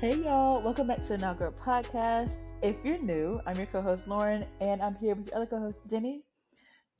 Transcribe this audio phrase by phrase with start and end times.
[0.00, 2.52] Hey y'all, welcome back to the Now Girl Podcast.
[2.62, 6.22] If you're new, I'm your co-host Lauren, and I'm here with your other co-host Denny.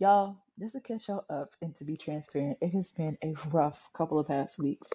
[0.00, 3.78] Y'all, just to catch y'all up and to be transparent, it has been a rough
[3.96, 4.88] couple of past weeks.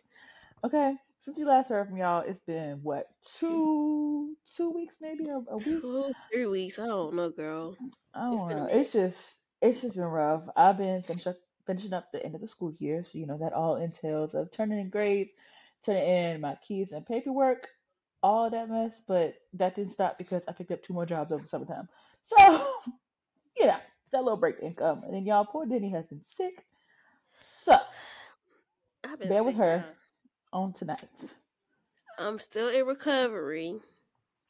[0.66, 3.08] Okay, since we last heard from y'all, it's been what
[3.40, 5.82] two two weeks maybe a, a week.
[5.82, 6.80] Two, three weeks.
[6.80, 7.78] I don't know, girl.
[8.14, 8.68] I don't a know.
[8.70, 9.16] It's just
[9.62, 10.44] it's just been rough.
[10.58, 13.38] I've been finish up, finishing up the end of the school year, so you know
[13.38, 15.32] that all entails of turning in grades,
[15.86, 17.70] turning in my keys and paperwork,
[18.24, 18.94] all that mess.
[19.08, 21.88] But that didn't stop because I picked up two more jobs over summertime.
[22.24, 22.36] So
[23.58, 23.78] you know
[24.12, 25.04] that little break didn't come.
[25.04, 26.66] And then y'all, poor Denny has been sick.
[27.66, 27.78] So
[29.04, 29.86] I've been bear with her
[30.54, 30.64] y'all.
[30.64, 31.04] on tonight.
[32.18, 33.76] I'm still in recovery,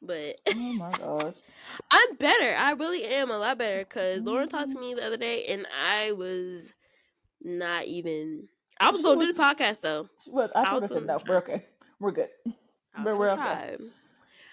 [0.02, 1.34] but Oh my gosh.
[1.90, 2.54] I'm better.
[2.56, 5.66] I really am a lot better because Lauren talked to me the other day, and
[5.82, 6.74] I was
[7.42, 8.48] not even.
[8.80, 10.08] I was She gonna do the podcast though.
[10.28, 11.64] well, I I was said no, we're okay.
[12.00, 12.28] We're good.
[13.02, 13.36] But we're okay.
[13.42, 13.76] try.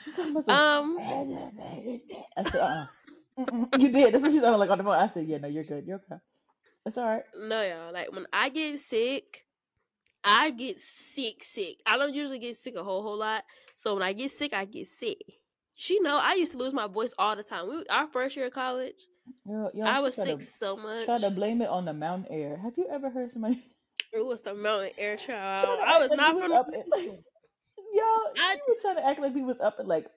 [0.03, 0.97] She's talking about some Um,
[2.37, 2.85] I said, uh
[3.77, 4.13] You did.
[4.13, 4.93] That's what she's on like on the phone.
[4.93, 5.85] I said, yeah, no, you're good.
[5.85, 6.21] You're okay.
[6.85, 7.23] It's all right.
[7.37, 7.93] no, y'all.
[7.93, 9.45] Like when I get sick,
[10.23, 11.77] I get sick, sick.
[11.85, 13.43] I don't usually get sick a whole whole lot.
[13.77, 15.17] So when I get sick, I get sick.
[15.75, 17.67] She know I used to lose my voice all the time.
[17.67, 19.07] We, our first year of college,
[19.45, 21.05] Yo, yo, I was sick to, so much.
[21.05, 22.57] tried to blame it on the mountain air.
[22.57, 23.63] Have you ever heard somebody
[24.13, 25.79] It was the mountain air child.
[25.85, 27.09] I was not from up like,
[27.93, 28.33] y'all?
[28.39, 30.07] I was trying to act like we was up at like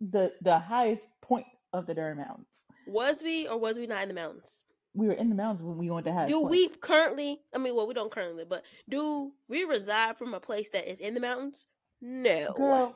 [0.00, 2.46] the the highest point of the Durham Mountains.
[2.86, 4.64] was we or was we not in the mountains?
[4.96, 6.50] We were in the mountains when we went to high Do point.
[6.52, 7.40] we currently?
[7.52, 11.00] I mean, well, we don't currently, but do we reside from a place that is
[11.00, 11.66] in the mountains?
[12.00, 12.52] No.
[12.52, 12.94] Girl,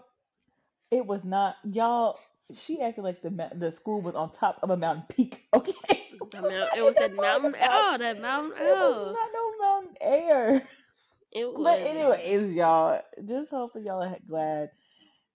[0.90, 2.18] it was not y'all.
[2.64, 5.42] She acted like the the school was on top of a mountain peak.
[5.54, 7.54] Okay, The mount, it was that mountain.
[7.60, 8.52] Oh, that mountain.
[8.60, 10.62] Oh, not no mountain air.
[11.32, 11.62] It was.
[11.62, 14.70] But anyways, y'all, just hopefully y'all are glad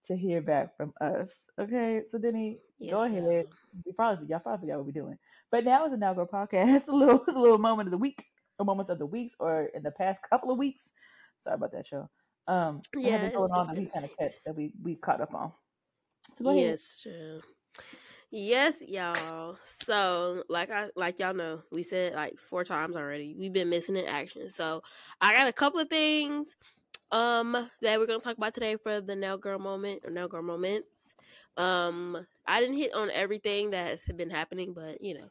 [0.07, 1.29] to hear back from us.
[1.59, 3.23] Okay, so Denny, go Yes, ahead.
[3.23, 3.43] y'all.
[3.85, 5.17] We probably y'all probably forgot what we're doing.
[5.51, 6.87] But now is an now go podcast.
[6.87, 8.23] A little a little moment of the week,
[8.57, 10.81] or moments of the weeks, or in the past couple of weeks.
[11.43, 12.09] Sorry about that, y'all.
[12.47, 15.51] Um, Yeah, going on that we kind of catch that we we caught up on.
[16.37, 16.63] So go ahead.
[16.71, 17.39] Yes, true.
[18.35, 19.57] Yes, y'all.
[19.63, 23.35] So, like I like y'all know, we said like four times already.
[23.37, 24.49] We've been missing in action.
[24.49, 24.81] So,
[25.21, 26.55] I got a couple of things
[27.11, 30.41] um that we're gonna talk about today for the nail girl moment or nail girl
[30.41, 31.13] moments.
[31.57, 35.29] Um, I didn't hit on everything that has been happening, but you know.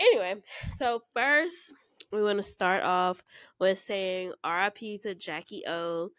[0.00, 0.42] Anyway,
[0.76, 1.72] so first
[2.10, 3.22] we want to start off
[3.60, 6.10] with saying RIP to Jackie O.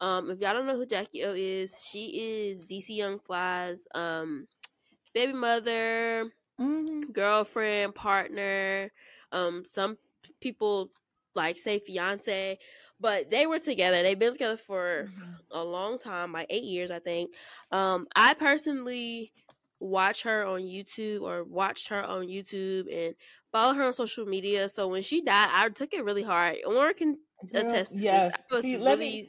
[0.00, 4.48] Um, if y'all don't know who Jackie O is, she is DC Young Fly's um
[5.14, 6.30] baby mother,
[6.60, 7.12] Mm-hmm.
[7.12, 8.90] girlfriend, partner.
[9.30, 9.96] Um, some
[10.40, 10.90] people
[11.36, 12.58] like say fiance,
[12.98, 14.02] but they were together.
[14.02, 15.08] They've been together for
[15.52, 17.32] a long time, like eight years, I think.
[17.70, 19.30] Um, I personally
[19.78, 23.14] watch her on YouTube or watched her on YouTube and
[23.52, 24.68] follow her on social media.
[24.68, 26.56] So when she died, I took it really hard.
[26.66, 27.18] Lauren can
[27.54, 28.02] attest to this.
[28.02, 28.32] yes.
[28.34, 28.96] I was See, really.
[28.96, 29.28] me.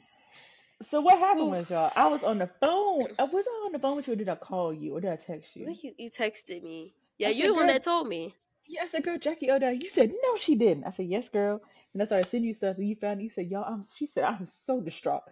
[0.90, 1.92] So what happened was y'all?
[1.94, 3.08] I was on the phone.
[3.18, 5.10] Uh, Was I on the phone with you, or did I call you, or did
[5.10, 5.66] I text you?
[5.82, 6.94] you, you texted me.
[7.18, 8.34] Yeah, I you the one that told me.
[8.66, 9.72] Yes, I said, girl, Jackie O'Dell.
[9.74, 10.84] You said no, she didn't.
[10.84, 11.60] I said yes, girl.
[11.92, 13.20] And I started sending you stuff, and you found.
[13.20, 13.24] it.
[13.24, 13.84] You said, y'all, I'm.
[13.96, 15.22] She said, I'm so distraught.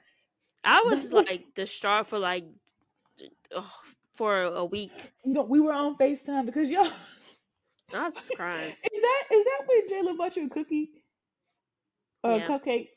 [0.64, 2.44] I was like, distraught for like
[3.54, 3.64] ugh,
[4.14, 5.12] for a week.
[5.24, 6.90] you know, we were on Facetime because y'all.
[7.94, 8.74] I was crying.
[8.84, 10.90] Is that is that when Jayla bought you a cookie
[12.22, 12.88] or a Yeah, cupcake?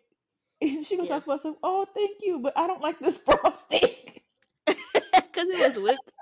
[0.62, 1.16] And she goes yeah.
[1.16, 1.56] off about some.
[1.64, 3.90] Oh, thank you, but I don't like this frosting.
[5.14, 6.12] Because it was whipped.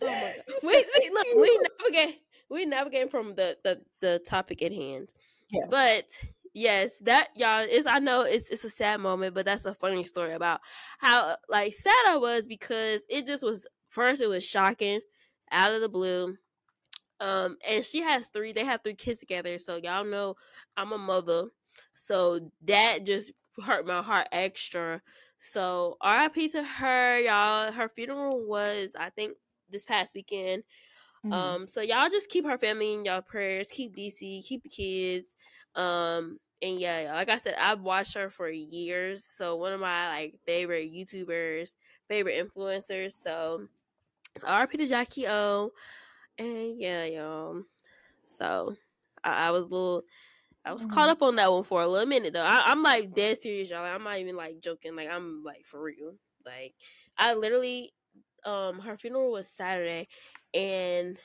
[0.00, 0.34] Oh my god.
[0.62, 5.12] We see, look, we navigate we navigate from the, the the topic at hand.
[5.50, 5.66] Yeah.
[5.68, 6.04] But
[6.54, 10.02] yes, that y'all is I know it's it's a sad moment, but that's a funny
[10.02, 10.60] story about
[10.98, 15.00] how like sad I was because it just was first it was shocking
[15.50, 16.36] out of the blue.
[17.20, 20.36] Um and she has three they have three kids together, so y'all know
[20.76, 21.46] I'm a mother.
[21.94, 23.32] So that just
[23.64, 25.02] hurt my heart extra.
[25.38, 27.72] So RIP to her, y'all.
[27.72, 29.36] Her funeral was I think
[29.70, 30.64] this past weekend.
[31.24, 31.32] Mhm.
[31.32, 33.68] Um, so y'all just keep her family in y'all prayers.
[33.70, 35.36] Keep DC, keep the kids.
[35.74, 39.24] Um, and yeah, like I said, I've watched her for years.
[39.24, 41.74] So one of my like favorite YouTubers,
[42.08, 43.12] favorite influencers.
[43.12, 43.68] So
[44.40, 45.72] RP to Jackie O.
[46.38, 47.62] And yeah, y'all.
[48.24, 48.76] So
[49.24, 50.02] I, I was a little
[50.68, 51.12] I was caught Mhm.
[51.12, 52.42] up on that one for a little minute though.
[52.42, 53.82] I, I'm like dead serious, y'all.
[53.84, 54.94] I'm not even like joking.
[54.94, 56.16] Like I'm like for real.
[56.44, 56.74] Like
[57.16, 57.94] I literally
[58.44, 60.08] um her funeral was Saturday
[60.52, 61.16] and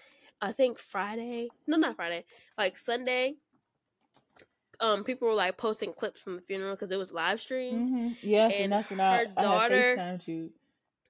[0.41, 2.23] I think Friday no not Friday,
[2.57, 3.35] like Sunday,
[4.79, 8.15] um people were like posting clips from the funeral because it was live streamed Mhm.
[8.21, 10.51] Yes, and and I her I daughter FaceTimed you.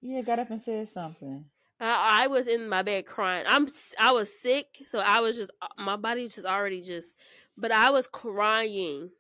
[0.01, 1.45] Yeah, got up and said something.
[1.79, 3.45] I, I was in my bed crying.
[3.47, 3.67] I'm
[3.99, 7.15] I was sick, so I was just uh, my body was just already just,
[7.57, 9.11] but I was crying.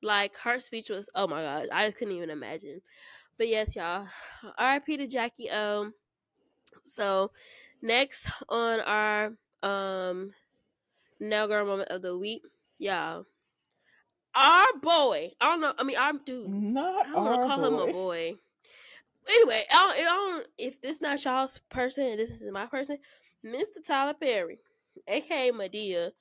[0.00, 2.82] Like her speech was, oh my god, I couldn't even imagine.
[3.36, 4.06] But yes, y'all,
[4.56, 4.96] R.I.P.
[4.96, 5.90] to Jackie O.
[6.84, 7.32] So
[7.82, 9.32] next on our
[9.62, 10.30] um
[11.20, 12.42] now girl moment of the week,
[12.78, 13.26] y'all.
[14.34, 15.72] Our boy, I don't know.
[15.78, 16.48] I mean, our dude.
[16.48, 17.82] Not I don't to call him boy.
[17.82, 18.34] a boy.
[19.28, 22.98] Anyway, I don't, I don't, if this not y'all's person and this is my person,
[23.44, 23.84] Mr.
[23.86, 24.58] Tyler Perry,
[25.06, 26.12] aka Madea,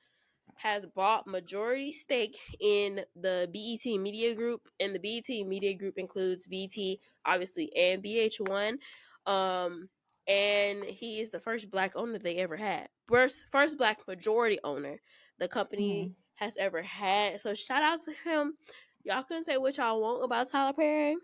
[0.59, 6.48] has bought majority stake in the BET Media Group, and the BET Media Group includes
[6.48, 8.77] BET, obviously, and VH1.
[9.25, 9.89] Um,
[10.27, 12.89] and he is the first black owner they ever had.
[13.07, 15.00] First, first black majority owner
[15.39, 17.39] the company has ever had.
[17.39, 18.57] So shout out to him.
[19.03, 21.15] Y'all can say what y'all want about Tyler Perry.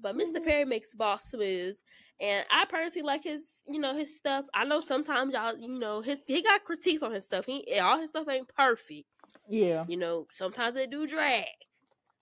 [0.00, 0.44] But mister Mhm.
[0.44, 1.84] Perry makes boss moves,
[2.22, 4.46] and I personally like his, you know, his stuff.
[4.54, 7.46] I know sometimes y'all, you know, his he got critiques on his stuff.
[7.46, 9.08] He all his stuff ain't perfect.
[9.48, 9.84] Yeah.
[9.88, 11.46] You know, sometimes they do drag.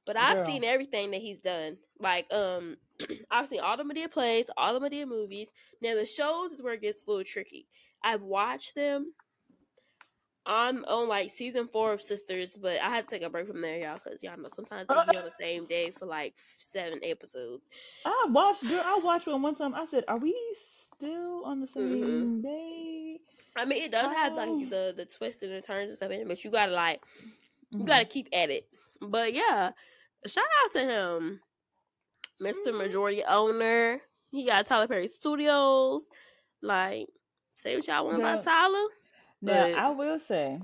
[0.07, 0.47] But I've Girl.
[0.47, 1.77] seen everything that he's done.
[2.01, 2.79] Like, um,
[3.31, 5.53] I've seen all the Madea plays, all the Madea movies.
[5.83, 7.67] Now the shows is where it gets a little tricky.
[8.03, 9.13] I've watched them.
[10.47, 13.61] I'm on like season four of Sistas, but I had to take a break from
[13.61, 16.99] there, y'all, because y'all know sometimes they be on the same day for like seven
[17.03, 17.63] episodes.
[18.05, 19.75] I watched girl, I watched one one time.
[19.75, 20.35] I said, Are we
[20.97, 22.43] still on the same Mhm.
[22.43, 23.21] day?
[23.57, 24.37] I mean, it does have Oh.
[24.37, 27.03] like the the twists and the turns and stuff in it, but you gotta like
[27.71, 27.87] you Mhm.
[27.87, 28.67] gotta keep at it.
[29.01, 29.73] But yeah,
[30.27, 31.43] shout out to him,
[32.41, 32.79] Mister Mhm.
[32.79, 34.01] Majority Owner.
[34.31, 36.07] He got Tyler Perry Studios.
[36.63, 37.09] Like,
[37.55, 38.89] say what y'all want about Tyler.
[39.43, 40.61] Now But- I will say,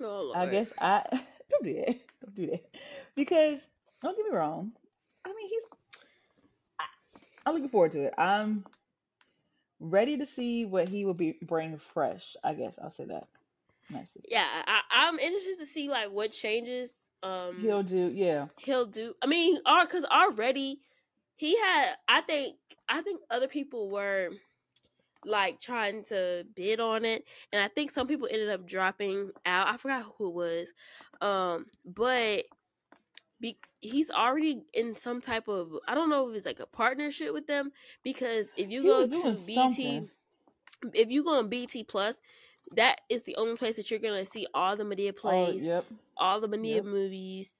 [0.00, 0.32] Oh.
[0.34, 1.02] I guess I
[1.50, 1.96] don't do that.
[2.22, 2.64] Don't do that.
[3.14, 3.58] Because
[4.00, 4.72] don't get me wrong.
[5.24, 5.62] I mean he's
[6.80, 6.84] I,
[7.46, 8.14] I'm looking forward to it.
[8.18, 8.64] I'm
[9.80, 12.36] ready to see what he will be bring fresh.
[12.42, 13.26] I guess I'll say that.
[13.90, 14.22] Nicely.
[14.28, 18.46] Yeah, I, I'm interested to see like what changes um He'll do yeah.
[18.58, 19.14] he'll do.
[19.22, 20.80] I mean, because already
[21.36, 21.94] he had.
[22.08, 22.56] I think
[22.88, 24.30] I think other people were
[25.24, 29.68] like trying to bid on it, and I think some people ended up dropping out.
[29.68, 30.72] I forgot who it was,
[31.20, 32.44] um, but
[33.40, 35.72] be, he's already in some type of.
[35.88, 37.72] I don't know if it's like a partnership with them
[38.02, 39.08] because if you He go to
[39.46, 40.08] BET, something.
[40.94, 42.20] if you go on BET Plus.
[42.74, 45.84] That is the only place that you're gonna see all the Madea Oh, plays, yep.
[46.16, 46.84] all the Madea Yep.
[46.84, 47.52] movies,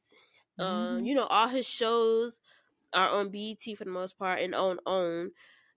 [0.58, 1.06] um, Mhm.
[1.06, 2.40] you know, all his shows
[2.94, 5.32] are on BET for the most part and on own.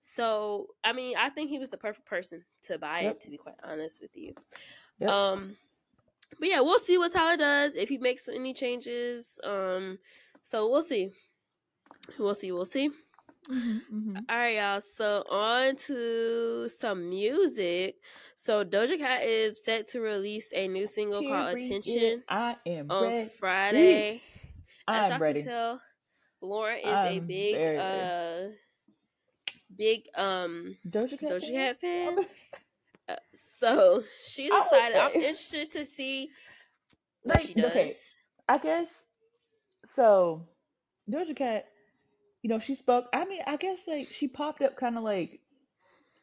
[0.08, 3.12] So, I mean, I think he was the perfect person to buy Yep.
[3.16, 3.22] it.
[3.22, 4.36] To be quite honest with you,
[5.00, 5.10] Yep.
[5.10, 5.58] um,
[6.40, 9.40] but yeah, we'll see what Tyler does if he makes any changes.
[9.44, 9.98] Um,
[10.44, 11.10] so we'll see.
[12.20, 12.52] We'll see.
[12.52, 12.90] We'll see.
[13.50, 14.16] Mhm, mhm.
[14.30, 14.82] All right, y'all.
[14.82, 17.96] So on to some music.
[18.36, 23.02] So Doja Cat is set to release a new single called "Attention" I am on
[23.12, 23.30] ready.
[23.40, 24.22] Friday.
[24.88, 25.40] As y'all I'm ready.
[25.42, 25.82] can tell,
[26.42, 28.52] Lauren is a I'm big very ready.
[28.52, 28.56] uh
[29.78, 31.32] big um Doja Cat.
[31.32, 31.54] Doja fan?
[31.54, 32.26] Cat fan.
[33.08, 33.16] Uh,
[33.60, 36.30] so she decided I'm interested to see
[37.24, 37.72] what Like, she does.
[37.72, 37.94] okay.
[38.48, 38.88] I guess
[39.96, 40.48] so.
[41.10, 41.66] Doja Cat,
[42.42, 43.06] you know, she spoke.
[43.14, 45.40] I mean, I guess like she popped up kind of like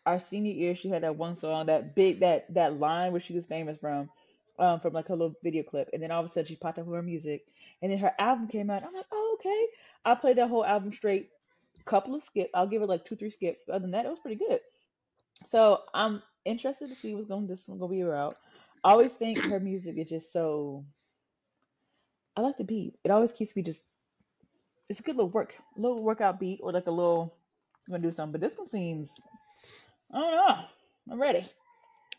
[0.06, 0.74] our senior year.
[0.74, 4.10] She had that one song, that big that that line where she was famous from,
[4.58, 6.78] um, from like her little video clip, and then all of a sudden she popped
[6.78, 7.44] up with her music,
[7.80, 8.82] and then her album came out.
[8.84, 9.66] I'm like, oh okay.
[10.04, 11.30] I played that whole album straight.
[11.84, 12.50] Couple of skips.
[12.54, 13.64] I'll give it like two, three skips.
[13.66, 14.60] But other than that, it was pretty good.
[15.48, 17.46] So I'm interested to see what's going.
[17.46, 18.36] This one gonna be about.
[18.84, 20.84] I always think her music is just so.
[22.36, 22.94] I like the beat.
[23.04, 23.80] It always keeps me just.
[24.88, 27.34] It's a good little work, little workout beat, or like a little.
[27.86, 29.08] I'm gonna do something, but this one seems.
[30.12, 30.64] I don't know.
[31.10, 31.48] I'm ready.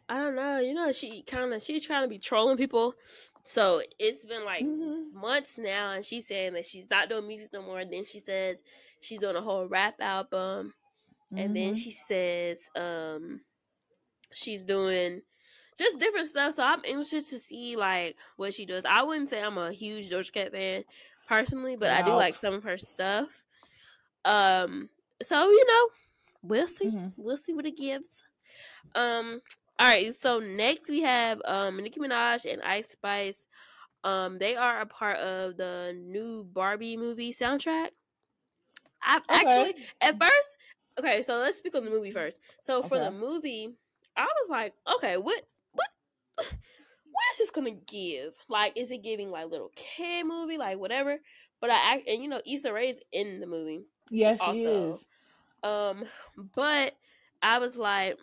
[0.10, 0.60] I don't know.
[0.60, 2.96] You know, she kind of she's trying to be trolling people.
[3.44, 7.50] So it's been like hmm months now, and she's saying that she's not doing music
[7.54, 7.80] no more.
[7.80, 8.62] And then she says
[9.02, 10.74] she's doing a whole rap album.
[11.38, 11.76] and then Mhm.
[11.76, 13.42] she says um
[14.34, 15.22] she's doing
[15.78, 19.42] just different stuff so i'm interested to see like what she does i wouldn't say
[19.42, 20.84] i'm a huge doja cat fan
[21.28, 23.46] personally but i do like some of her stuff
[24.26, 24.90] um
[25.22, 25.90] so you know
[26.44, 27.14] we'll see Mhm.
[27.18, 28.24] we'll see what it gives
[28.96, 29.42] um
[29.80, 33.48] all right so next we have um nicki minaj and ice spice.
[34.04, 37.90] Um they are a part of the new barbie movie soundtrack.
[39.02, 39.42] I Okay.
[39.42, 40.50] actually at first
[41.00, 42.38] okay so let's speak on the movie first.
[42.62, 43.70] So for the movie
[44.16, 45.88] i was like okay what what
[46.38, 48.36] what is this gonna give?
[48.50, 50.58] Like is it giving like little kid movie?
[50.58, 51.18] Like whatever.
[51.62, 54.68] But i act and you know Issa Rae is in the movie Yes, she also.
[54.68, 55.00] is.
[55.64, 56.06] Um,
[56.56, 56.94] but
[57.42, 58.18] I was like,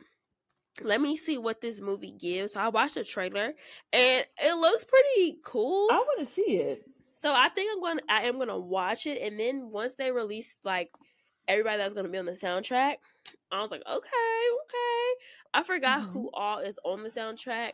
[0.82, 2.54] let me see what this movie gives.
[2.54, 3.52] So I watched the trailer
[3.92, 5.88] and it looks pretty cool.
[5.90, 6.78] I want to see it.
[7.20, 7.98] So I think I'm going.
[7.98, 10.90] to I am going to watch it, and then once they release like
[11.46, 12.94] everybody that's going to be on the soundtrack,
[13.52, 15.20] I was like, okay, okay.
[15.52, 16.12] I forgot mm-hmm.
[16.12, 17.72] who all is on the soundtrack.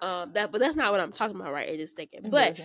[0.00, 2.30] Um, that but that's not what I'm talking about right at this second.
[2.30, 2.60] But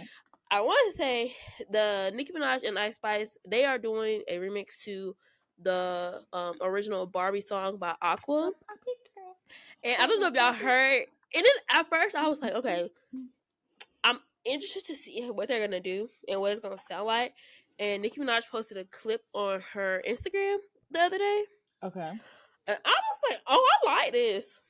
[0.51, 1.33] I want to say
[1.71, 5.15] the Nicki Minaj and Ice Spice they are doing a remix to
[5.61, 8.51] the um, original Barbie song by Aqua.
[9.83, 11.05] And I oh don't know if y'all heard.
[11.35, 13.25] And then at first I was like, okay, mm-hmm.
[14.03, 17.33] I'm interested to see what they're gonna do and what it's gonna sound like.
[17.77, 20.57] And Nicki Minaj posted a clip on her Instagram
[20.91, 21.43] the other day.
[21.83, 22.09] Okay.
[22.67, 24.61] And I was like, oh, I like this.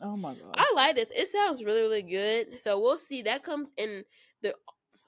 [0.00, 0.54] Oh my god.
[0.56, 1.10] I like this.
[1.14, 2.60] It sounds really, really good.
[2.60, 3.22] So we'll see.
[3.22, 4.04] That comes in
[4.42, 4.54] the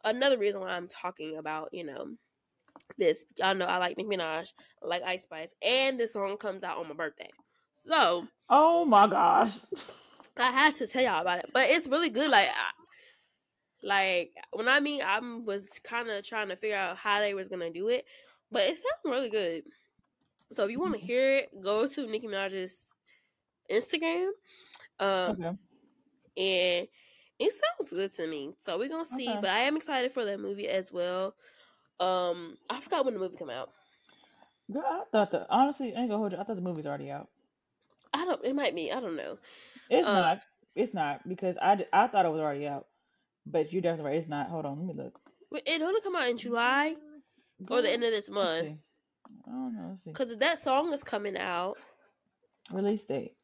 [0.04, 2.06] another reason why I'm talking about, you know,
[2.98, 3.24] this.
[3.38, 6.78] Y'all know I like Nicki Minaj, I like Ice Spice, and this song comes out
[6.78, 7.30] on my birthday.
[7.86, 9.52] So Oh my gosh.
[10.36, 11.50] I had to tell y'all about it.
[11.52, 12.30] But it's really good.
[12.30, 12.70] Like I,
[13.82, 17.48] like when I mean I was kind of trying to figure out how they was
[17.48, 18.04] gonna do it,
[18.50, 19.62] but it sounded really good.
[20.52, 21.06] So if you want to mm-hmm.
[21.06, 22.82] hear it, go to Nicki Minaj's
[23.70, 24.28] Instagram.
[25.00, 25.48] Um, okay.
[26.36, 26.88] and
[27.38, 28.54] it sounds good to me.
[28.64, 29.28] So we're gonna see.
[29.28, 29.38] Okay.
[29.40, 31.34] But I am excited for that movie as well.
[32.00, 33.70] Um, I forgot when the movie came out.
[34.72, 36.38] Girl, I thought the honestly, I ain't gonna hold you.
[36.38, 37.28] I thought the movie's already out.
[38.14, 38.44] I don't.
[38.44, 38.92] It might be.
[38.92, 39.38] I don't know.
[39.90, 40.40] It's um, not.
[40.74, 42.86] It's not because I I thought it was already out.
[43.46, 44.20] But you're definitely right.
[44.20, 44.48] It's not.
[44.48, 44.86] Hold on.
[44.86, 45.20] Let me look.
[45.66, 46.96] It only come out in July
[47.68, 48.68] or the end of this month.
[49.46, 49.98] I don't know.
[50.06, 51.76] Because that song is coming out.
[52.72, 53.34] Release date.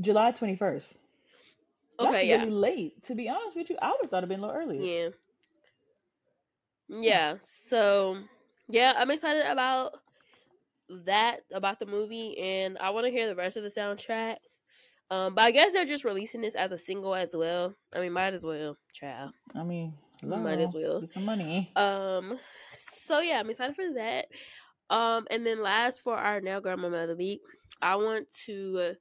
[0.00, 0.82] July 21st.
[1.98, 2.38] Okay, That's yeah.
[2.38, 3.04] really late.
[3.06, 4.80] To be honest with you, I would have thought it'd been a little earlier.
[6.88, 7.00] Yeah.
[7.00, 7.34] Yeah.
[7.40, 8.18] So,
[8.68, 9.94] yeah, I'm excited about
[10.88, 14.36] that, about the movie, and I want to hear the rest of the soundtrack.
[15.10, 17.74] Um, but I guess they're just releasing this as a single as well.
[17.94, 19.32] I mean, might as well, child.
[19.54, 21.00] I mean, hello, might as well.
[21.02, 21.70] Get some money.
[21.76, 22.38] Um,
[22.70, 24.26] so yeah, I'm excited for that.
[24.90, 27.40] Um, and then last for our now grandma of the week,
[27.80, 28.96] I want to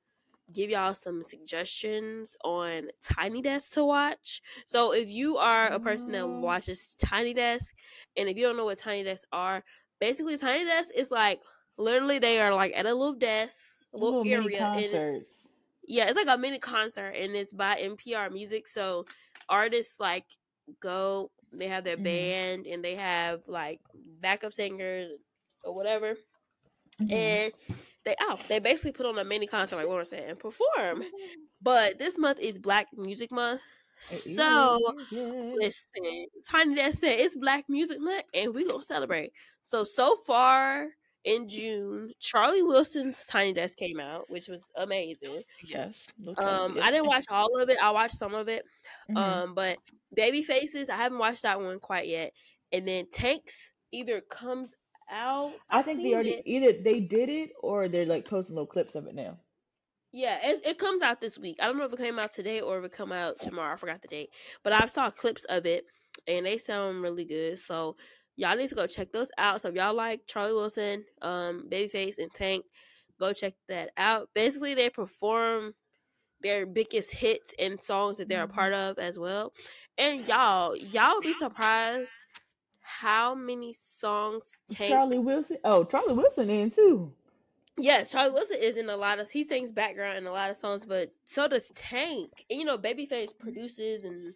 [0.54, 4.42] give y'all some suggestions on Tiny Desk to watch.
[4.65, 6.42] So if you are a person that mm-hmm.
[6.42, 7.74] watches Tiny Desk,
[8.15, 9.63] and if you don't know what Tiny Desks are,
[10.00, 11.42] basically Tiny Desk is like
[11.77, 13.60] literally they are like at a little desk,
[13.94, 15.25] a little, little area, and
[15.88, 18.67] yeah, it's like a mini concert, and it's by NPR Music.
[18.67, 19.05] So
[19.50, 20.25] artists like
[20.79, 22.03] go, they have their mm-hmm.
[22.03, 23.79] band, and they have like
[24.20, 25.12] backup singers
[25.63, 26.15] or whatever,
[27.01, 27.12] mm-hmm.
[27.13, 27.53] and
[28.03, 28.39] they out.
[28.41, 31.03] Oh, they basically put on a mini concert, like Lauren said, and perform.
[31.62, 33.62] But this month is Black Music Month.
[33.98, 34.77] So
[35.12, 39.32] listen, Tiny Desk said it's Black Music Month, and we gonna celebrate.
[39.62, 40.89] So so far
[41.25, 45.41] in June, Charlie Wilson's Tiny Desk came out, which was amazing.
[45.65, 45.96] Yes.
[46.38, 47.77] Um, I didn't watch all of it.
[47.82, 48.63] I watched some of it.
[49.10, 49.17] Mm-hmm.
[49.17, 49.77] Um, but
[50.17, 52.32] Babyface's, I haven't watched that one quite yet.
[52.72, 54.75] And then Tanks either comes
[55.12, 55.53] out.
[55.70, 56.44] I think they already it.
[56.46, 59.38] either they did it or they're like posting little clips of it now.
[60.12, 61.58] Yeah, it, it comes out this week.
[61.62, 63.74] I don't know if it came out today or if it come out tomorrow.
[63.74, 64.29] I forgot the date,
[64.63, 65.86] but I saw clips of it
[66.27, 67.58] and they sound really good.
[67.60, 67.98] So
[68.36, 69.62] y'all need to go check those out.
[69.62, 72.65] So if y'all like Charlie Wilson, um, Babyface, and Tank,
[73.20, 74.30] go check that out.
[74.34, 75.74] Basically, they perform
[76.42, 78.92] their biggest hits and songs that they're a part mm-hmm.
[78.92, 79.54] of as well.
[79.98, 82.12] And y'all, y'all be surprised
[82.82, 85.58] how many songs Tank Charlie Wilson.
[85.63, 87.12] Oh, Charlie Wilson in too.
[87.77, 90.56] Yes, Charlie Wilson is in a lot of he sings background in a lot of
[90.56, 92.32] songs, but so does Tank.
[92.50, 94.34] And you know, Babyface produces and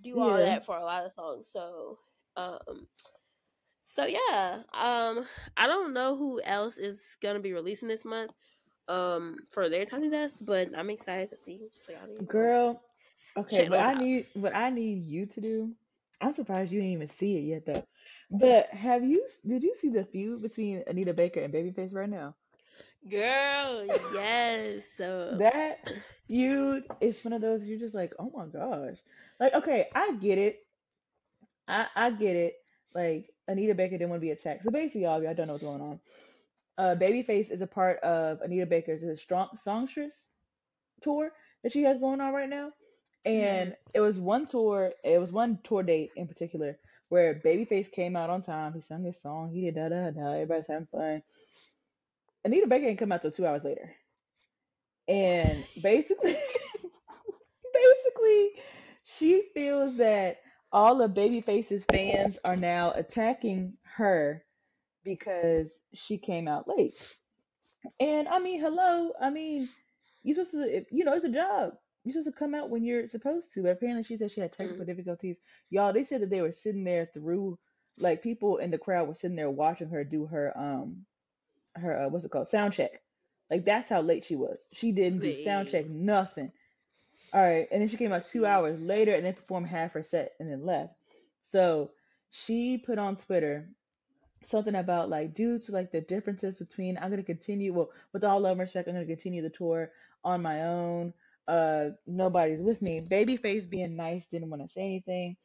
[0.00, 0.44] do all yeah.
[0.44, 1.48] that for a lot of songs.
[1.52, 1.98] So
[2.36, 2.86] um
[3.92, 5.24] so yeah, um
[5.56, 8.32] I don't know who else is gonna be releasing this month
[8.88, 11.60] um for their tiny desk, but I'm excited to see.
[11.86, 11.92] So
[12.26, 12.80] Girl,
[13.36, 14.00] okay, what I out.
[14.00, 15.72] need what I need you to do.
[16.20, 17.84] I'm surprised you didn't even see it yet though.
[18.30, 22.34] But have you did you see the feud between Anita Baker and Babyface right now?
[23.10, 24.84] Girl, yes.
[24.96, 25.92] So that
[26.28, 28.96] feud is one of those you're just like, oh my gosh.
[29.38, 30.64] Like, okay, I get it.
[31.68, 32.54] I I get it.
[32.94, 34.64] Like Anita Baker didn't want to be attacked.
[34.64, 36.00] So basically, y'all, I don't know what's going on.
[36.78, 40.14] Uh, Babyface is a part of Anita Baker's strong songstress
[41.02, 41.30] tour
[41.62, 42.72] that she has going on right now.
[43.24, 43.90] And mm-hmm.
[43.94, 48.30] it was one tour, it was one tour date in particular where Babyface came out
[48.30, 48.72] on time.
[48.72, 49.52] He sung his song.
[49.52, 50.32] He did da da da.
[50.32, 51.22] Everybody's having fun.
[52.44, 53.94] Anita Baker didn't come out till two hours later.
[55.08, 56.32] And basically,
[57.74, 58.50] basically,
[59.04, 60.38] she feels that
[60.72, 64.44] all of Babyface's fans are now attacking her
[65.04, 66.96] because she came out late.
[68.00, 69.70] And I mean, hello, I mean,
[70.22, 71.74] you're supposed to, you know, it's a job.
[72.04, 73.62] You're supposed to come out when you're supposed to.
[73.62, 74.86] But apparently, she said she had technical Mm.
[74.86, 75.38] difficulties.
[75.70, 77.58] Y'all, they said that they were sitting there through,
[77.98, 81.06] like people in the crowd were sitting there watching her do her um
[81.76, 83.02] her uh, what's it called sound check.
[83.50, 84.66] Like that's how late she was.
[84.72, 86.52] She didn't do sound check, nothing.
[87.32, 90.02] All right, and then she came out two hours later and then performed half her
[90.02, 90.94] set and then left.
[91.50, 91.90] So
[92.30, 93.68] she put on Twitter
[94.46, 98.40] something about like due to like the differences between I'm gonna continue well with all
[98.40, 99.92] love and respect I'm gonna continue the tour
[100.24, 101.14] on my own.
[101.48, 103.00] Uh, nobody's with me.
[103.00, 105.36] Babyface being nice didn't want to say anything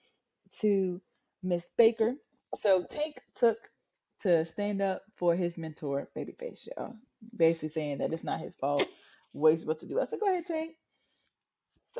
[0.59, 1.01] to
[1.43, 2.15] Miss Baker,
[2.59, 3.57] so Tank took
[4.21, 6.95] to stand up for his mentor, Babyface, y'all.
[7.35, 8.87] Basically saying that it's not his fault
[9.31, 9.99] what he's supposed to do.
[9.99, 10.75] I said, go ahead, Tank.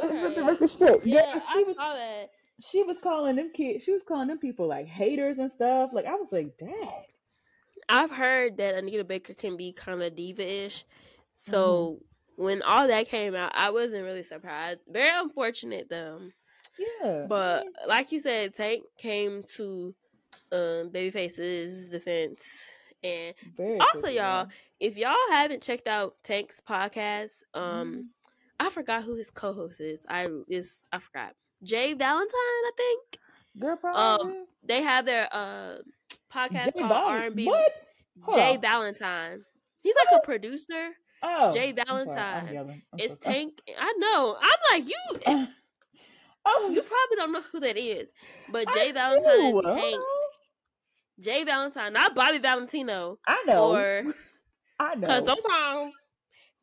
[0.01, 0.51] Let's set the Okay.
[0.51, 1.05] record straight.
[1.05, 2.29] Yeah, Girl, I was saw that.
[2.63, 5.91] she was calling them kids, she was calling them people like haters and stuff.
[5.93, 6.89] Like I was like, dang.
[7.89, 10.83] I've heard that Anita Baker can be kind of diva-ish.
[10.83, 11.51] Mm-hmm.
[11.51, 11.99] So
[12.35, 14.83] when all that came out, I wasn't really surprised.
[14.87, 16.19] Very unfortunate though.
[16.77, 17.25] Yeah.
[17.27, 19.95] But like you said, Tank came to
[20.51, 22.47] um Babyface's defense.
[23.03, 24.47] And very also quickly, y'all, y'all.
[24.79, 27.63] if y'all haven't checked out Tank's podcast, um
[27.95, 28.03] Mhm.
[28.59, 30.05] I forgot who his co-host is.
[30.09, 31.33] I is I forgot.
[31.63, 33.01] Jay Valentine, I think.
[33.59, 35.77] Girl, Um they have their uh
[36.33, 37.51] podcast Jay called R&B
[38.33, 38.61] Jay on.
[38.61, 39.43] Valentine.
[39.83, 40.89] He's like a producer.
[41.23, 41.69] Oh, Jay.
[41.69, 42.57] I'm Valentine.
[42.57, 43.19] I'm It's so.
[43.31, 43.59] Tank.
[43.79, 44.37] I know.
[44.39, 45.19] I'm like you.
[45.25, 45.45] Uh,
[46.45, 48.11] oh, You probably don't know who that is,
[48.51, 49.51] but I Jay Valentine and do.
[49.61, 50.01] Hold Tank.
[51.19, 53.73] Jay Valentine, not Bobby Valentino, I know.
[53.75, 54.13] or
[54.79, 55.93] I because sometimes.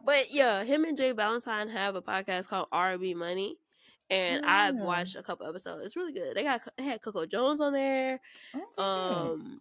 [0.04, 3.56] But yeah, him and Jay Valentine have a podcast called R&B Money,
[4.11, 5.84] and I've watched a couple episodes.
[5.84, 6.37] It's really good.
[6.37, 8.20] They got they had Coco Jones on there.
[8.54, 8.64] Okay.
[8.78, 9.61] Um,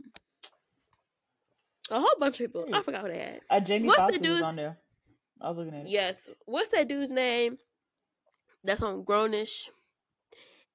[1.89, 2.65] a whole bunch of people.
[2.73, 3.39] I forgot who they had.
[3.49, 4.43] Uh, Jamie What's the Foxx dude's?
[4.43, 4.77] on there.
[5.41, 5.89] I was looking at it.
[5.89, 6.29] Yes.
[6.45, 7.57] What's that dude's name?
[8.63, 9.69] That's on Grownish.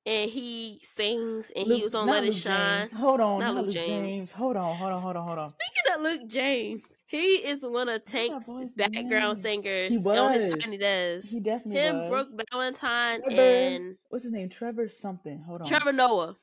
[0.09, 2.89] And he sings and he was on Let It Shine.
[2.89, 2.93] James.
[2.99, 4.17] Hold on, Not not Luke Luke James.
[4.17, 4.33] James.
[4.33, 5.49] Hold on, hold on, hold on, hold on.
[5.51, 9.43] Speaking of Luke James, he is one of Tank's background name?
[9.43, 10.63] singers He on his was.
[10.63, 11.29] Tiny Desk.
[11.29, 12.09] He definitely Him, was.
[12.11, 13.41] Brooke Valentine, Trevor.
[13.43, 14.49] and What's his name?
[14.49, 15.43] Trevor something.
[15.47, 15.67] Hold on.
[15.67, 16.37] Trevor Noah.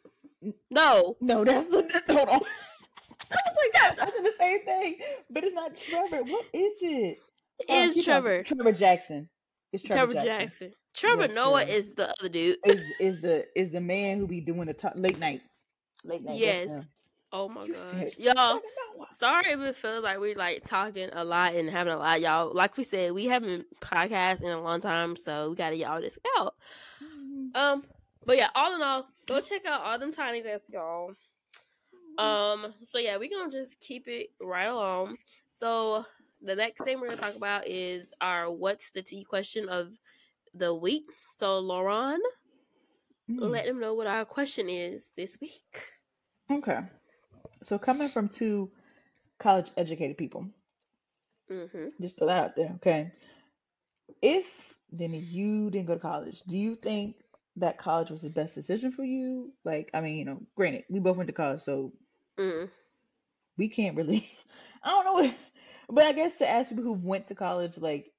[0.69, 2.01] No, No, that's the.
[2.13, 2.41] Hold on.
[3.31, 4.97] I was like, that, I said the same thing,
[5.31, 6.23] but it's not Trevor.
[6.23, 7.17] What is it?
[7.59, 8.05] it Oh, is.
[8.05, 8.43] Trevor.
[8.43, 9.27] Trevor Jackson.
[9.73, 10.67] It's Trevor, Trevor Jackson.
[10.69, 10.73] Jackson.
[10.95, 11.71] Trevor Yes, Noah sir.
[11.73, 12.57] is the other dude.
[12.65, 15.41] Is is the is the man who be doing the to- late night,
[16.03, 16.37] late night.
[16.37, 16.69] Yes.
[16.71, 16.85] That's.
[17.31, 18.17] Oh my You gosh.
[18.17, 18.61] Y'all,
[19.11, 22.53] sorry if it feels like we're like talking a lot and having a lot, y'all.
[22.53, 26.17] Like we said, we haven't podcast in a long time, so we gotta y'all this
[26.37, 26.55] out.
[27.03, 27.55] Mhm.
[27.57, 27.83] Um,
[28.25, 31.13] but yeah, all in all, go check out all them tiny desks, y'all.
[32.17, 35.17] Um, so yeah, we gonna just keep it right along.
[35.49, 36.05] So
[36.41, 39.91] the next thing we're gonna talk about is our what's the tea question of
[40.55, 41.11] the week.
[41.27, 42.21] So Lauren,
[43.29, 43.49] Mm.
[43.49, 45.83] let them know what our question is this week.
[46.51, 46.79] Okay.
[47.63, 48.69] So coming from two
[49.39, 50.45] college educated people,
[51.51, 51.87] Mm-hmm.
[52.01, 53.11] just throw that out there, okay?
[54.21, 54.45] If
[54.91, 57.15] then you didn't go to college, do you think
[57.57, 59.51] that college was the best decision for you?
[59.63, 61.93] Like, I mean, you know, granted, we both went to college, so
[62.37, 62.69] Mm.
[63.57, 64.29] we can't really
[64.83, 65.35] I don't know what,
[65.89, 68.11] but I guess to ask people who went to college, like,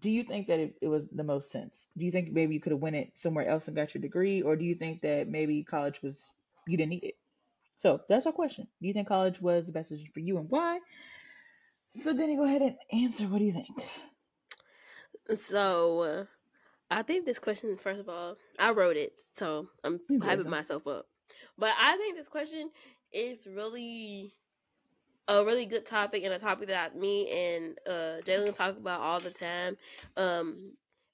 [0.00, 1.74] do you think that it, it was the most sense?
[1.96, 4.42] Do you think maybe you could have went it somewhere else and got your degree,
[4.42, 6.16] or do you think that maybe college was
[6.66, 7.14] you didn't need it?
[7.78, 8.66] So that's our question.
[8.80, 10.80] Do you think college was the best decision for you and why?
[12.02, 13.24] So Danny, go ahead and answer.
[13.24, 15.38] What do you think?
[15.38, 16.26] So
[16.90, 21.06] I think this question, first of all, I wrote it, so I'm hyping myself up.
[21.58, 22.70] But I think this question
[23.12, 24.34] is really
[25.28, 29.20] a really good topic and a topic that me and uh, Jalen talk about all
[29.20, 29.76] the time.
[30.16, 30.72] Um,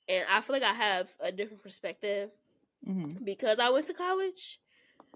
[0.09, 2.31] and I feel like I have a different perspective
[2.89, 3.19] Mm-hmm.
[3.25, 4.59] because I went to college.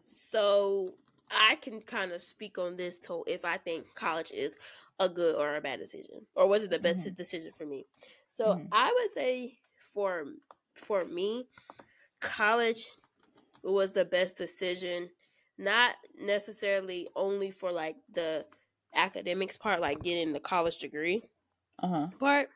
[0.05, 0.95] So
[1.31, 4.55] I can kind of speak on this to if I think college is
[4.99, 7.17] a good or a bad decision, or was it the best Mhm.
[7.17, 7.87] decision for me.
[8.31, 8.69] So Mhm.
[8.73, 9.59] I would say
[9.95, 10.25] for
[10.75, 11.49] for me,
[12.21, 12.85] college
[13.63, 15.11] was the best decision.
[15.59, 18.47] Not necessarily only for like the
[18.97, 21.23] academics part, like getting the college degree
[21.79, 22.07] Uh huh.
[22.19, 22.51] part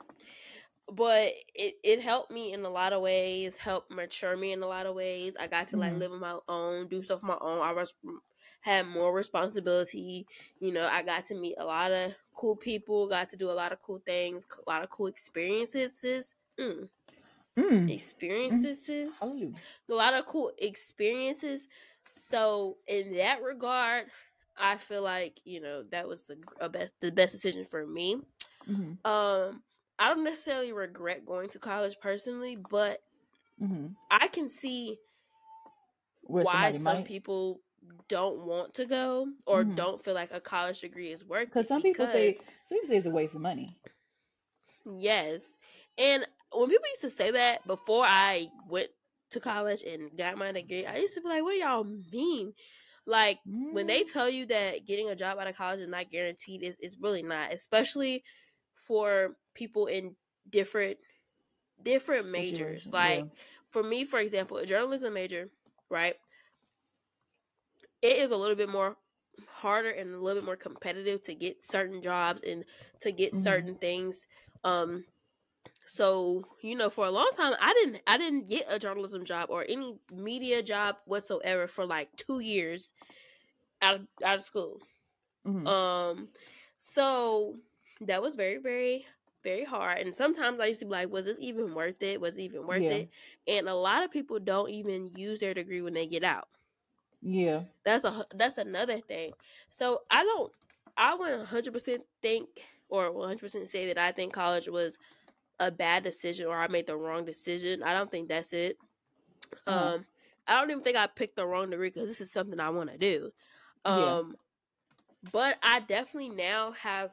[0.93, 4.67] but it, it helped me in a lot of ways helped mature me in a
[4.67, 5.99] lot of ways i got to like Mhm.
[5.99, 7.95] live on my own do stuff on my own i was
[8.61, 10.27] had more responsibility
[10.61, 13.53] you know i got to meet a lot of cool people got to do a
[13.53, 16.89] lot of cool things a lot of cool experiences mm,
[17.57, 17.89] Mm.
[17.89, 19.53] experiences Hallelujah.
[19.89, 21.69] a lot of cool experiences.
[22.09, 24.07] So in that regard,
[24.61, 28.21] I feel like you know that was the a best the best decision for me.
[28.69, 28.99] Mhm.
[29.05, 29.63] Um,
[29.99, 33.03] I don't necessarily regret going to college personally, but
[33.61, 33.95] Mhm.
[34.11, 34.99] I can see
[36.23, 37.61] why some might, people
[38.09, 39.77] don't want to go or Mhm.
[39.77, 42.89] don't feel like a college degree is worth because some people say Because some people
[42.89, 43.77] say it's a waste of money.
[44.99, 45.57] yes,
[45.99, 48.91] and when people used to say that before I went
[49.31, 52.55] to college and got my degree, I used to be like, "What do y'all mean?"
[53.07, 56.11] Like when they Mm, tell you that getting a job out of college is not
[56.11, 58.25] guaranteed, is is really not, especially
[58.75, 60.17] for people in
[60.49, 60.99] different
[61.83, 62.89] different majors.
[62.89, 62.93] Situation.
[62.93, 63.29] Like Yeah.
[63.71, 65.51] for me, for example, a journalism major,
[65.91, 66.17] right?
[68.03, 68.97] It is a little bit more
[69.49, 72.65] harder and a little bit more competitive to get certain jobs and
[73.01, 73.37] to get Mhm.
[73.37, 74.27] certain things.
[74.65, 75.07] Um
[75.87, 79.51] so, you know, for a long time I didn't I didn't get a journalism job
[79.51, 82.93] or any media job whatsoever for like 2 years
[83.83, 84.81] out of, out of school.
[85.45, 85.71] Mhm.
[85.71, 86.31] Um,
[86.79, 87.59] so
[88.03, 89.07] that was very, very,
[89.45, 89.99] very hard.
[89.99, 92.21] And sometimes I used to be like, was this even worth it?
[92.21, 92.91] Was it even worth Yeah.
[92.91, 93.11] it?
[93.47, 96.49] And a lot of people don't even use their degree when they get out.
[97.23, 97.65] Yeah.
[97.85, 99.33] That's a that's another thing.
[99.71, 100.53] So I don't
[100.97, 102.49] I wouldn't hundred percent think
[102.89, 104.99] or one hundred percent say that I think college was
[105.61, 107.83] a bad decision or I made the wrong decision.
[107.83, 108.77] I don't think that's it.
[109.67, 109.95] Uh-huh.
[109.95, 110.07] Um,
[110.49, 112.91] I don't even think I picked the wrong degree because this is something I want
[112.91, 113.31] to do.
[113.85, 114.17] Yeah.
[114.19, 114.37] Um,
[115.33, 117.11] but I definitely now have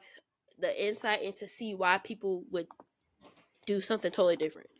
[0.58, 2.66] the insight into see why people would
[3.66, 4.70] do something totally different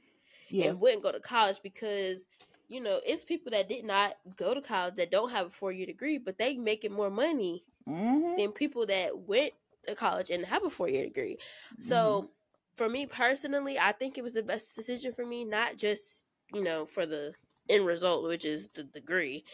[0.49, 0.69] Yeah.
[0.71, 2.27] and wouldn't go to college because
[2.69, 5.73] you know it's people that did not go to college that don't have a four
[5.73, 8.39] year degree, but they making more money Mhm.
[8.39, 9.53] than people that went
[9.87, 11.39] to college and have a four year degree.
[11.79, 12.31] So
[12.79, 16.23] for me personally, I think it was the best decision for me, not just,
[16.55, 17.35] you know, for the
[17.69, 19.45] end result, which is the degree,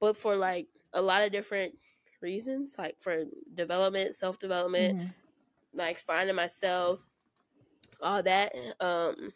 [0.00, 1.74] but for like a lot of different
[2.22, 5.14] reasons, like for development, self development, Mhm.
[5.74, 7.00] like finding myself,
[8.00, 8.54] all that.
[8.80, 9.32] Um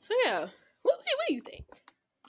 [0.00, 0.48] so yeah.
[0.82, 1.66] What, what do you think?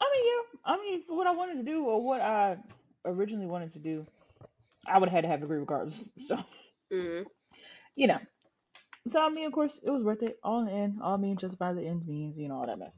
[0.01, 0.59] I mean, yeah.
[0.65, 2.57] I mean, what I wanted to do or what I
[3.05, 4.05] originally wanted to do,
[4.87, 5.95] I would have had to have a degree regardless.
[6.27, 6.37] So,
[6.91, 7.21] hmm
[7.95, 8.19] you know.
[9.11, 10.39] So, I mean, of course, it was worth it.
[10.43, 12.91] All in the end, all means justify the end means, you know, all that mess.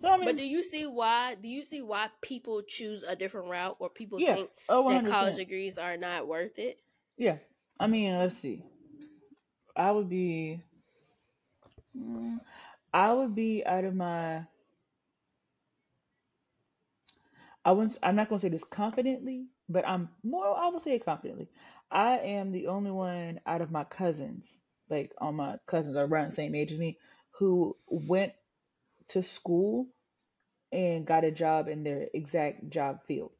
[0.00, 1.34] So, I mean, But do you see why?
[1.34, 4.34] Do you see why people choose a different route, or people yeah.
[4.36, 5.10] think Oh, that 100%.
[5.10, 6.78] college degrees are not worth it?
[7.18, 7.36] Yeah.
[7.78, 8.64] I mean, let's see.
[9.76, 10.62] I would be.
[11.96, 12.40] mm,
[12.92, 14.44] I would be out of my.
[17.64, 17.98] I wouldn't.
[18.02, 20.56] I'm not gonna say this confidently, but I'm more.
[20.56, 21.48] I will say it confidently.
[21.90, 24.44] I am the only one out of my cousins,
[24.90, 26.98] like all my cousins are around the same age as me,
[27.38, 28.32] who went
[29.08, 29.86] to school
[30.72, 33.32] and got a job in their exact job field.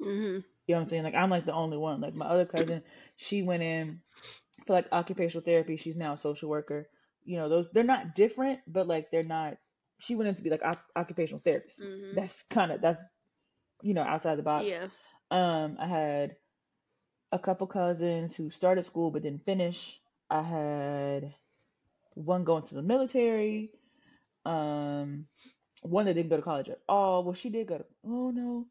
[0.00, 1.02] hmm You know what I'm saying?
[1.04, 2.00] Like I'm like the only one.
[2.00, 2.82] Like my other cousin,
[3.16, 4.00] she went in
[4.66, 5.76] for like occupational therapy.
[5.76, 6.88] She's now a social worker.
[7.24, 9.56] You know, those they're not different, but like they're not.
[10.00, 11.80] She went in to be like oc- occupational therapist.
[11.80, 13.00] hmm That's kind of that's
[13.82, 14.66] you know outside the box.
[14.66, 14.86] Yeah.
[15.30, 16.36] Um, I had
[17.32, 20.00] a couple cousins who started school but didn't finish.
[20.30, 21.34] I had
[22.14, 23.72] one going to the military.
[24.44, 25.26] Um,
[25.82, 27.24] one that didn't go to college at all.
[27.24, 27.84] Well, she did go to.
[28.04, 28.66] Oh no,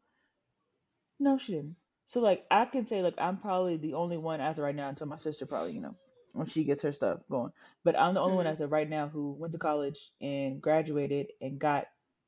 [1.18, 1.76] no, she didn't.
[2.08, 4.88] So like I can say like I'm probably the only one as of right now
[4.88, 5.94] until my sister probably you know
[6.32, 7.52] when she gets her stuff going.
[7.84, 10.60] But I'm the only one hmm as of right now who went to college and
[10.60, 11.86] graduated and got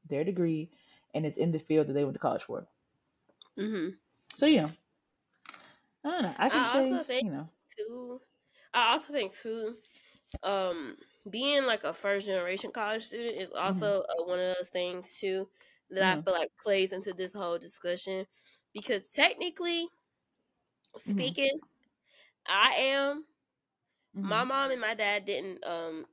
[0.09, 0.71] their degree
[1.15, 2.67] and is in the field that they went to college for.
[3.57, 3.91] hmm
[4.37, 4.71] So you know,
[6.05, 6.35] I don't know.
[6.39, 7.49] I can I say also think you know.
[7.77, 8.21] too.
[8.75, 9.79] I also think too.
[10.43, 10.97] Um,
[11.31, 15.51] being like a first generation college student is also uh, one of those things too
[15.91, 16.25] that I Mhm.
[16.25, 18.27] feel like plays into this whole discussion
[18.75, 19.89] because technically
[21.07, 21.35] Mhm.
[21.37, 21.59] speaking,
[22.49, 23.27] I am
[24.23, 24.45] my Mhm.
[24.45, 26.07] mom and my dad didn't um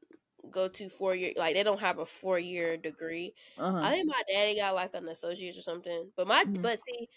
[0.52, 3.36] go to four year like they don't have a four year degree.
[3.58, 3.82] Uh huh.
[3.82, 6.12] I think my daddy got like an associate's or something.
[6.17, 6.63] But my Mhm.
[6.63, 7.10] but see,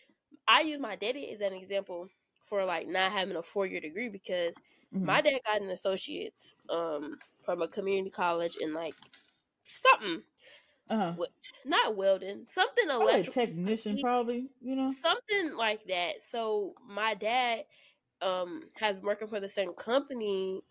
[0.49, 2.09] I use my daddy as an example
[2.43, 4.61] for like not having a four year degree because
[5.03, 5.23] my Mhm.
[5.23, 8.97] dad got an associate's um from a community college in like
[9.69, 10.23] something
[10.89, 11.17] Uh huh.
[11.65, 14.51] not welding something electrical technician, probably.
[14.61, 14.97] You know.
[15.01, 16.23] something like that.
[16.29, 17.65] So my dad
[18.23, 20.63] um has been working for the same company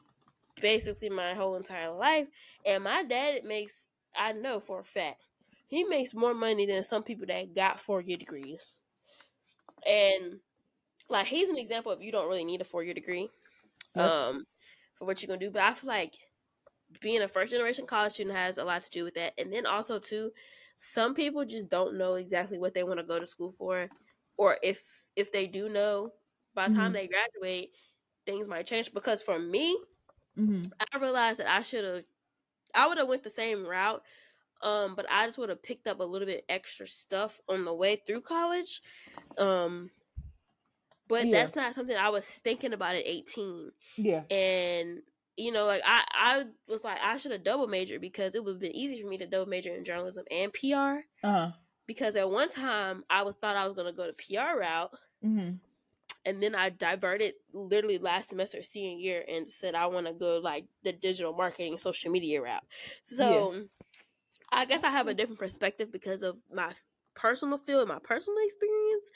[0.61, 2.27] basically my whole entire life,
[2.65, 5.21] and my dad makes I know for a fact
[5.67, 8.75] he makes more money than some people that got four year degrees,
[9.85, 10.39] and
[11.09, 13.29] like he's an example of you don't really need a four year degree
[13.95, 14.13] Yep.
[14.15, 14.45] um
[14.95, 16.15] for what you're gonna do, but I feel like
[17.01, 19.65] being a first generation college student has a lot to do with that, and then
[19.65, 20.31] also too
[20.77, 23.89] some people just don't know exactly what they want to go to school for
[24.37, 26.13] or if if they do know
[26.53, 26.93] by the time Mhm.
[26.93, 27.71] they graduate,
[28.25, 28.93] things might change.
[28.93, 29.77] Because for me,
[30.35, 32.03] hmm I realized that I should have,
[32.75, 34.03] I would have went the same route,
[34.61, 37.73] um, but I just would have picked up a little bit extra stuff on the
[37.73, 38.81] way through college,
[39.37, 39.91] um,
[41.09, 41.31] but Yeah.
[41.33, 44.23] that's not something I was thinking about at eighteen, Yeah.
[44.31, 45.01] and
[45.35, 48.53] you know, like I, I was like, I should have double majored because it would
[48.55, 51.05] have been easy for me to double major in journalism and PR.
[51.23, 51.51] Uh huh.
[51.87, 54.91] Because at one time I was thought I was gonna go the PR route,
[55.21, 55.49] hmm
[56.25, 60.39] and then I diverted literally last semester senior year and said I want to go
[60.39, 62.63] like the digital marketing social media route.
[63.03, 63.55] So
[64.51, 66.71] I guess I have a different perspective because of my
[67.15, 69.09] personal field and my personal experience.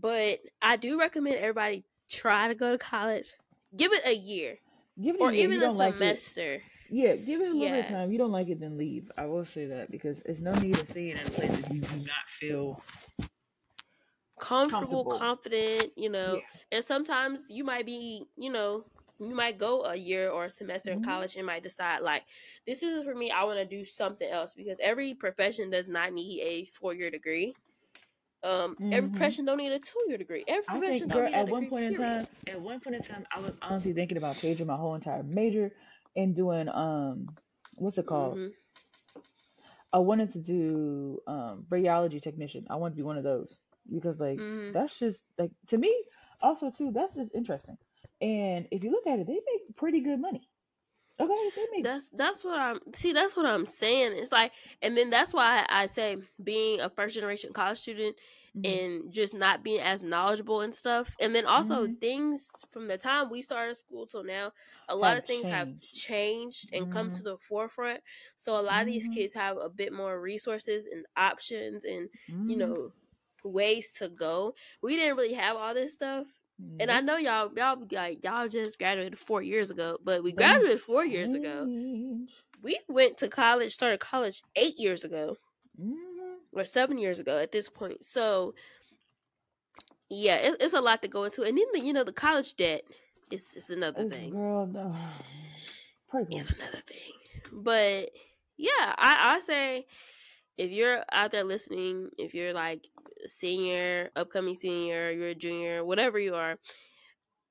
[0.00, 3.34] But I do recommend everybody try to go to college.
[3.76, 4.58] Give it a year
[5.00, 5.44] Give it or a year.
[5.44, 5.98] even a don't like it.
[5.98, 6.62] semester.
[6.90, 7.96] Yeah, give it a little bit of Yeah.
[7.98, 8.12] time.
[8.12, 9.10] You don't like it, then leave.
[9.18, 11.80] I will say that because it's no need of staying in a place that you
[11.80, 12.82] do not feel.
[14.38, 15.18] Comfortable, Comfortable.
[15.18, 16.36] confident, you know.
[16.36, 16.40] Yeah.
[16.78, 18.84] And sometimes you might be, you know,
[19.18, 21.04] you might go a year or a semester in Mhm.
[21.04, 22.24] college and might decide like
[22.64, 23.32] this isn't for me.
[23.32, 27.10] I want to do something else because every profession does not need a four year
[27.10, 27.54] degree.
[28.42, 29.10] Um, every Mhm.
[29.10, 30.44] profession don't need a two year degree.
[30.46, 32.80] Every I profession think, don't girl, need a at one point in time, at one
[32.80, 35.72] point in time, I was honestly thinking about changing my whole entire major
[36.16, 37.28] and doing um,
[37.74, 38.38] what's it called?
[38.38, 38.52] Mhm.
[39.92, 42.66] I wanted to do um radiology technician.
[42.70, 43.58] I wanted to be one of those
[43.92, 44.72] because like Mhm.
[44.72, 46.04] that's just like to me
[46.42, 47.78] also too that's just interesting.
[48.20, 50.48] And if you look at it, they make pretty good money.
[51.20, 51.50] Okay,
[51.80, 53.12] That's that's what I'm see.
[53.12, 54.12] That's what I'm saying.
[54.16, 54.52] It's like,
[54.82, 58.16] and then that's why I say being a first generation college student
[58.54, 58.64] Mhm.
[58.64, 61.16] and just not being as knowledgeable and stuff.
[61.20, 61.98] And then also Mhm.
[62.00, 64.52] things from the time we started school till now,
[64.88, 65.88] a lot Have of things have changed.
[65.94, 67.24] changed and come to Mhm.
[67.24, 68.02] the forefront.
[68.36, 69.08] So a lot of these Mhm.
[69.08, 72.10] kids have a bit more resources and options and
[72.46, 72.58] you Mhm.
[72.58, 72.92] know
[73.44, 74.54] ways to go.
[74.82, 76.37] We didn't really have all this stuff.
[76.80, 80.80] And I know y'all y'all like y'all just graduated four years ago, but we graduated
[80.80, 81.64] four years ago.
[82.62, 85.36] We went to college, started college eight years ago
[85.80, 85.94] Mhm.
[86.52, 88.04] or seven years ago at this point.
[88.04, 88.54] So
[90.10, 92.56] yeah, it, it's a lot to go into, and then the, you know the college
[92.56, 92.82] debt
[93.30, 94.34] is is another It's- thing.
[94.34, 94.94] girl, no.
[96.32, 97.12] Is another thing.
[97.52, 98.10] But
[98.56, 99.86] yeah, I I say
[100.58, 102.86] if you're out there listening, if you're like
[103.26, 106.58] senior, upcoming senior, you're a junior, whatever you are,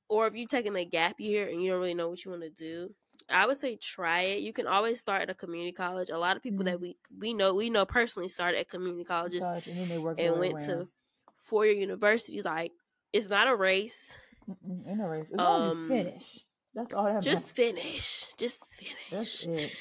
[0.10, 2.43] or if you're taking a gap year and you don't really know what you want
[2.43, 2.93] to do,
[3.30, 4.39] I would say try it.
[4.41, 6.10] You can always start at a community college.
[6.10, 6.65] A lot of people Mhm.
[6.65, 9.98] that we we know we know personally started at community colleges College, and then they
[9.98, 10.67] work and went around.
[10.67, 10.88] to
[11.36, 12.46] four year universities.
[12.46, 12.72] Like
[13.12, 14.15] it's not a race.
[14.48, 15.28] Mm-mm, in a race.
[15.34, 16.46] As Um, finish.
[16.74, 17.24] That's all that matters.
[17.26, 18.34] Just finish.
[18.38, 18.63] Just
[19.12, 19.72] That's finish.
[19.72, 19.78] it.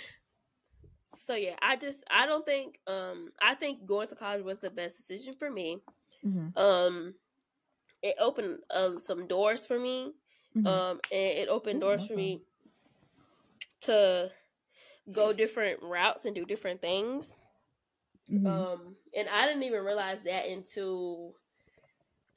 [1.26, 4.70] So yeah, I just I don't think um I think going to college was the
[4.70, 5.82] best decision for me.
[6.22, 7.14] hmm Um
[8.02, 10.14] it opened uh, some doors for me.
[10.54, 12.42] hmm Um and it opened Ooh, doors for me
[13.82, 14.30] to
[15.12, 17.36] go different routes and do different things.
[18.28, 21.34] hmm Um, and I didn't even realize that until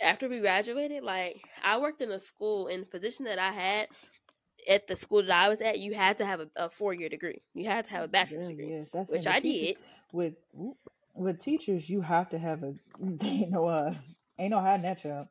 [0.02, 1.04] after we graduated.
[1.04, 3.88] Like, I worked in a school, and the position that I had
[4.68, 7.10] at the school that I was at, you had to have a, a four year
[7.10, 7.42] degree.
[7.54, 9.78] You had to have a bachelor's degree, yes, that's which I teachers- did.
[10.12, 10.34] With
[11.16, 12.74] with teachers, you have to have a.
[13.24, 13.94] Ain't no uh,
[14.40, 15.28] ain't no hiding that job.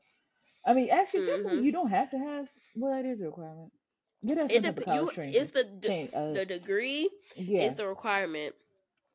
[0.64, 1.64] I mean, actually, Mhm.
[1.64, 2.46] you don't have to have.
[2.76, 3.72] Well, that is a requirement.
[4.22, 7.62] It dep- you, it's the Train- uh, the degree yeah.
[7.62, 8.54] is the requirement.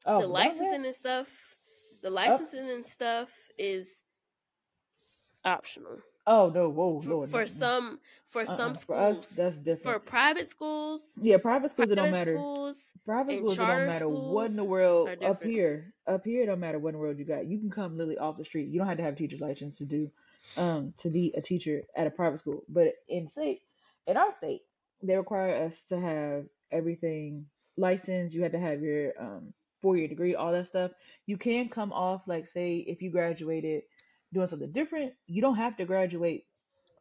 [0.06, 1.56] oh, the licensing and stuff,
[2.02, 4.02] the licensing and stuff is
[5.46, 6.70] optional Oh no!
[6.70, 9.30] Whoa, for, Lord, for no, some for Uh-uh, some For us, schools.
[9.36, 12.36] that's For private schools, yeah, private schools it don't matter.
[12.36, 15.94] schools, Private schools, it don't matter what in the world up here.
[16.08, 17.46] Up here, it don't matter what in the world you got.
[17.46, 18.70] You can come literally off the street.
[18.70, 20.10] You don't have to have a teacher's license to do,
[20.56, 22.64] um, to be a teacher at a private school.
[22.70, 23.62] But in state,
[24.08, 24.62] in our state,
[25.02, 28.34] they require us to have everything licensed.
[28.34, 30.92] You had to have your um four year degree, all that stuff.
[31.26, 33.84] You can come off like say if you graduated
[34.34, 35.14] doing something different.
[35.28, 36.46] You don't have to graduate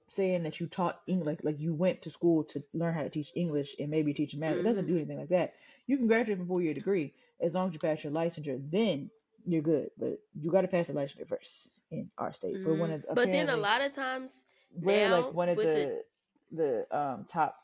[0.08, 3.32] saying that you taught English, like you went to school to learn how to teach
[3.34, 4.58] English and maybe teach math.
[4.58, 5.54] It doesn't do anything like that.
[5.86, 8.60] You can graduate from four year degree as long as you pass your licensure.
[8.70, 9.10] Then
[9.46, 12.60] you're good, but you got to pass the licensure first in our state.
[12.64, 13.04] We're one Mhm.
[13.08, 16.04] of But then a lot of times we're now like one of with the
[16.52, 17.56] the um top.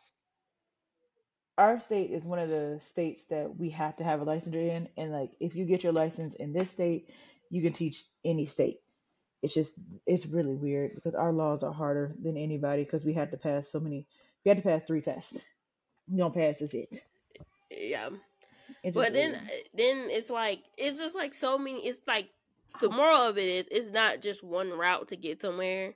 [1.59, 4.89] Our state is one of the states that we have to have a licensure in,
[4.97, 7.09] and like if you get your license in this state,
[7.51, 8.81] you can teach any state
[9.43, 9.73] it's just
[10.07, 13.69] it's really weird because our laws are harder than anybody because we had to pass
[13.69, 14.07] so many
[14.45, 15.35] we had to pass three tests
[16.09, 17.03] you don't pass is it
[17.71, 18.09] yeah.
[18.83, 19.51] it's But then weird.
[19.75, 21.87] then it's like it's just like so many.
[21.87, 22.31] It's like
[22.81, 25.95] the moral of it is it's not just one route to get somewhere.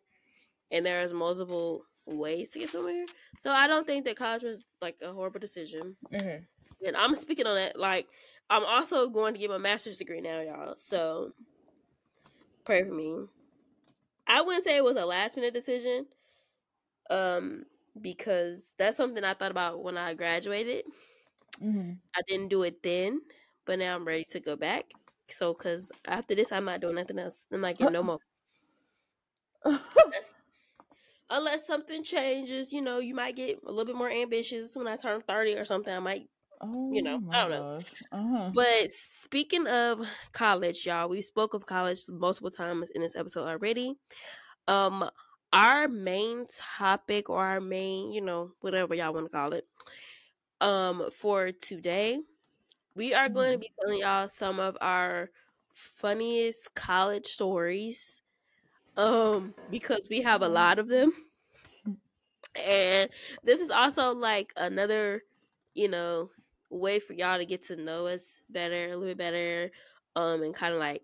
[0.71, 3.05] and there's multiple ways to get somewhere.
[3.39, 5.97] So I don't think that college was like a horrible decision.
[6.13, 6.45] Mhm.
[6.87, 7.79] And I'm speaking on that.
[7.79, 8.07] Like
[8.51, 10.75] I'm also going to get my master's degree now, y'all.
[10.77, 11.33] So
[12.65, 13.27] pray for me.
[14.27, 16.07] I wouldn't say it was a last minute decision,
[17.11, 17.65] um,
[18.01, 20.85] because that's something I thought about when I graduated.
[21.61, 22.03] Mhm.
[22.17, 23.23] I didn't do it then,
[23.65, 24.91] but now I'm ready to go back.
[25.29, 27.47] So, cause after this, I'm not doing nothing else.
[27.53, 28.19] I'm not getting no more.
[29.97, 30.35] Unless,
[31.31, 34.97] unless something changes, you know, you might get a little bit more ambitious when I
[34.97, 35.95] turn 30 or something.
[35.95, 36.29] I might.
[36.63, 37.81] Oh, You know, I don't know.
[38.13, 38.51] Uh-huh.
[38.55, 43.97] But speaking of college, y'all, we spoke of college multiple times in this episode already.
[44.69, 45.09] Um,
[45.53, 46.47] our main
[46.79, 49.67] topic or our main, you know, whatever y'all want to call it,
[50.61, 52.21] um, for today,
[52.95, 55.31] we are going to be telling y'all some of our
[55.73, 58.21] funniest college stories.
[58.97, 61.13] Um, because we have a lot of them.
[62.55, 63.09] And
[63.43, 65.23] this is also like another,
[65.75, 66.31] you know,
[66.73, 69.71] way for y'all to get to know us better, a little bit better,
[70.17, 71.03] um, and kind of like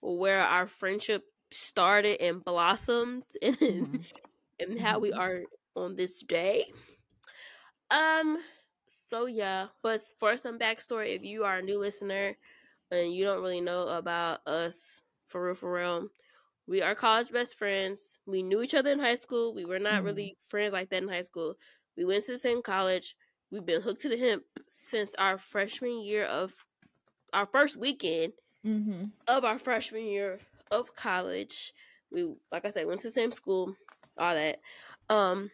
[0.00, 4.04] where our friendship started and blossomed and Mhm.
[4.60, 5.42] and how we are
[5.76, 6.64] on this day.
[7.90, 8.38] Um,
[9.08, 12.36] so yeah, but for some backstory, if you are a new listener
[12.90, 16.08] and you don't really know about us for real, for real,
[16.66, 18.18] we are college best friends.
[18.26, 19.54] We knew each other in high school.
[19.54, 20.04] We were not Mhm.
[20.04, 21.54] really friends like that in high school.
[21.96, 23.16] We went to the same college.
[23.50, 26.64] We've been hooked to the hemp since our freshman year of
[27.32, 28.32] our first weekend
[28.64, 29.12] Mhm.
[29.28, 30.38] of our freshman year
[30.70, 31.72] of college.
[32.12, 33.76] We, like I said, went to the same school,
[34.16, 34.60] all that.
[35.08, 35.50] Um,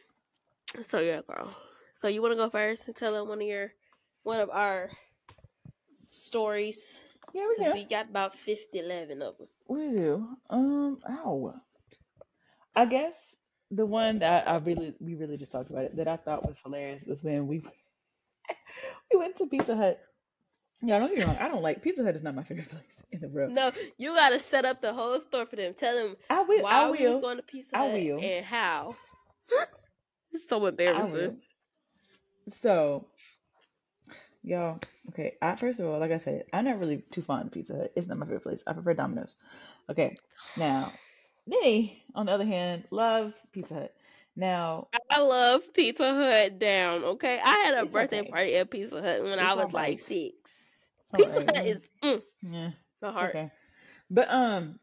[0.83, 1.55] so yeah, girl.
[1.97, 3.73] So you want to go first and tell them one of your,
[4.25, 4.91] one of our
[6.11, 7.01] stories?
[7.33, 7.75] Yeah, we Because can.
[7.77, 9.49] we got about 50, 11 of them.
[9.69, 10.29] We do.
[10.51, 11.55] Um, ow.
[12.75, 13.15] I guess
[13.71, 16.57] the one that I really, we really just talked about it that I thought was
[16.63, 17.63] hilarious was when we
[19.13, 20.01] we went to Pizza Hut.
[20.83, 21.37] Yeah, I don't get me wrong.
[21.41, 22.17] I don't like Pizza Hut.
[22.17, 23.53] Is not my favorite place in the world.
[23.53, 25.75] No, you got to set up the whole store for them.
[25.75, 26.63] Tell them I will.
[26.63, 27.21] why I we was will.
[27.21, 28.21] going to Pizza Hut I Hut will.
[28.23, 28.97] and how.
[30.33, 31.39] it's so embarrassing.
[32.63, 33.07] So,
[34.43, 34.79] y'all,
[35.11, 35.35] okay.
[35.43, 37.93] I first of all, like I said, I'm not really too fond of Pizza Hut.
[37.97, 38.61] It's not my favorite place.
[38.67, 39.35] I prefer Domino's.
[39.91, 40.17] Okay.
[40.59, 40.93] Now,
[41.47, 43.95] Nini, on the other hand, loves Pizza Hut.
[44.37, 47.05] Now, I love Pizza Hut down.
[47.05, 48.31] Okay, I had a birthday okay.
[48.31, 50.91] party at Pizza Hut when It's I was like six.
[51.13, 51.57] All Pizza right.
[51.57, 52.71] Hut is mm, yeah.
[53.01, 53.31] my heart.
[53.31, 53.51] Okay.
[54.11, 54.79] But um,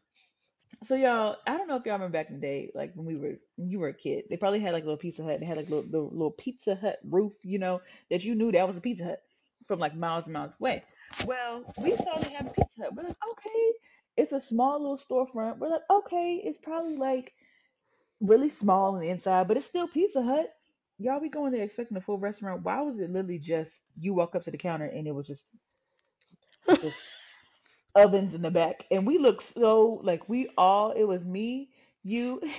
[0.86, 3.16] so y'all, I don't know if y'all remember back in the day, like when we
[3.16, 5.38] were when you were a kid, they probably had like a little Pizza Hut.
[5.38, 8.66] They had like little the little Pizza Hut roof, you know, that you knew that
[8.66, 9.22] was a Pizza Hut
[9.68, 10.82] from like miles and miles away.
[11.26, 12.94] Well, we saw they had a Pizza Hut.
[12.94, 13.72] We're like, okay,
[14.16, 15.58] it's a small little storefront.
[15.58, 17.32] We're like, okay, it's probably like
[18.26, 20.52] really small on the inside, but it's still Pizza Hut.
[20.98, 22.62] Y'all be going there expecting a full restaurant.
[22.62, 25.44] Why was it literally just you walk up to the counter and it was just
[26.68, 26.96] just
[27.94, 30.92] ovens in the back, and we looked so like we all.
[30.92, 31.70] It was me,
[32.02, 32.52] you, and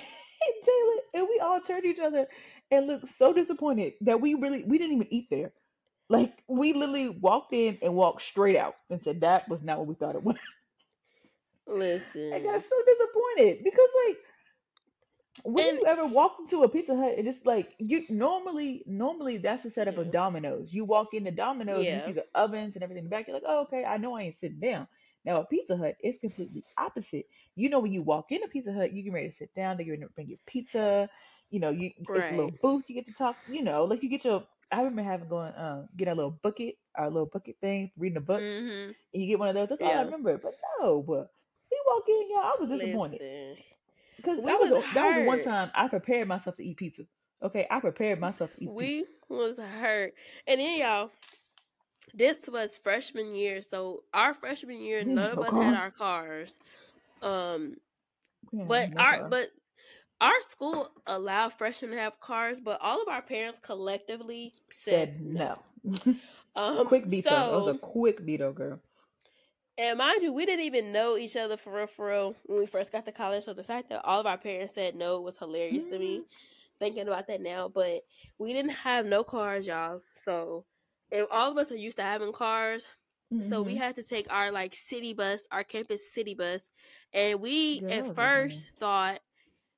[0.65, 2.27] Jalen, and we all turned to each other
[2.71, 5.51] and looked so disappointed that we really we didn't even eat there.
[6.09, 9.87] Like we literally walked in and walked straight out and said that was not what
[9.87, 10.37] we thought it was.
[11.67, 12.33] Listen.
[12.33, 14.17] I got so disappointed because like
[15.43, 19.37] when And- you ever walk into a Pizza Hut and it's like you normally normally
[19.37, 20.11] that's the setup of Yeah.
[20.11, 20.73] Domino's.
[20.73, 21.97] You walk into Domino's, Yeah.
[21.97, 23.27] you see the ovens and everything in the back.
[23.27, 24.87] You're like, oh, okay, I know I ain't sitting down.
[25.25, 27.25] Now a Pizza Hut is completely opposite.
[27.55, 29.77] You know when you walk into Pizza Hut, you get ready to sit down.
[29.77, 31.09] They get ready to bring your pizza.
[31.49, 32.85] You know, you it's a little booth.
[32.87, 33.37] You get to talk.
[33.47, 34.43] You know, like you get your.
[34.71, 38.21] I remember having going um get our little bucket, our little bucket thing, reading a
[38.21, 39.69] book, hmm and you get one of those.
[39.69, 40.37] That's all I remember.
[40.37, 41.29] But no, but
[41.71, 42.39] we walk in, y'all.
[42.39, 43.21] I was disappointed.
[43.21, 43.57] Listen,
[44.25, 47.03] Because that was, was the- that was one time I prepared myself to eat pizza.
[47.43, 48.73] Okay, I prepared myself to eat pizza.
[48.75, 50.13] we was hurt,
[50.47, 51.11] and then y'all.
[52.13, 56.59] This was freshman year, so our freshman year, We none of us had our cars.
[57.21, 57.75] Um,
[58.55, 59.29] had but our car.
[59.29, 59.47] but
[60.21, 65.21] our school allowed freshmen to have cars, but all of our parents collectively said, said
[65.21, 65.59] no.
[66.57, 67.29] Um, quick veto.
[67.29, 68.79] it was a quick veto, girl.
[69.77, 72.65] And mind you, we didn't even know each other for real, for real when we
[72.65, 73.43] first got to college.
[73.43, 76.23] So the fact that all of our parents said no was hilarious to me.
[76.79, 78.01] Thinking about that now, but
[78.37, 80.01] we didn't have no cars, y'all.
[80.23, 80.65] So,
[81.11, 82.85] and all of us are used to having cars.
[83.39, 83.77] So we Mhm.
[83.77, 86.69] had to take our like city bus, our campus city bus,
[87.13, 89.19] and we at first thought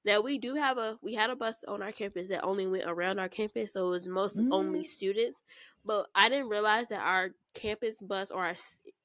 [0.05, 2.85] that we do have a we had a bus on our campus that only went
[2.87, 4.83] around our campus, so it was most only Mhm.
[4.83, 5.43] students.
[5.85, 8.55] But I didn't realize that our campus bus or our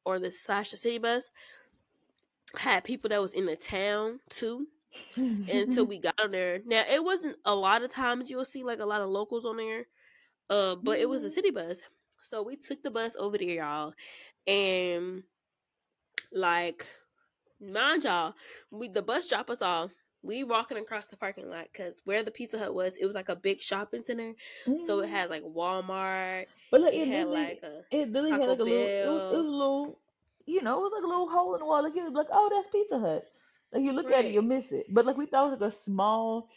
[0.05, 1.31] or the slash the city bus
[2.57, 4.67] had people that was in the town too.
[5.17, 6.61] until we got on there.
[6.67, 9.57] Now it wasn't a lot of times you'll see like a lot of locals on
[9.57, 9.87] there,
[10.51, 11.81] uh, but it was a city bus.
[12.21, 13.95] So we took the bus over there, y'all,
[14.47, 15.23] and
[16.31, 16.87] like,
[17.61, 18.35] mind y'all,
[18.71, 19.93] we the bus dropped us off.
[20.23, 23.29] We walking across the parking lot because where the Pizza Hut was, it was like
[23.29, 24.35] a big shopping center.
[24.77, 25.11] So it Mhm.
[25.11, 26.47] had like Walmart.
[26.71, 29.09] But like, It it, had literally, like a it literally had like a little, it
[29.09, 30.01] was, it was a little,
[30.47, 31.83] you know, it was like a little hole in the wall.
[31.83, 33.29] Like you was like, oh, that's Pizza Hut.
[33.73, 34.87] Like you look at it, you miss it.
[34.93, 36.49] But like we thought it was like a small,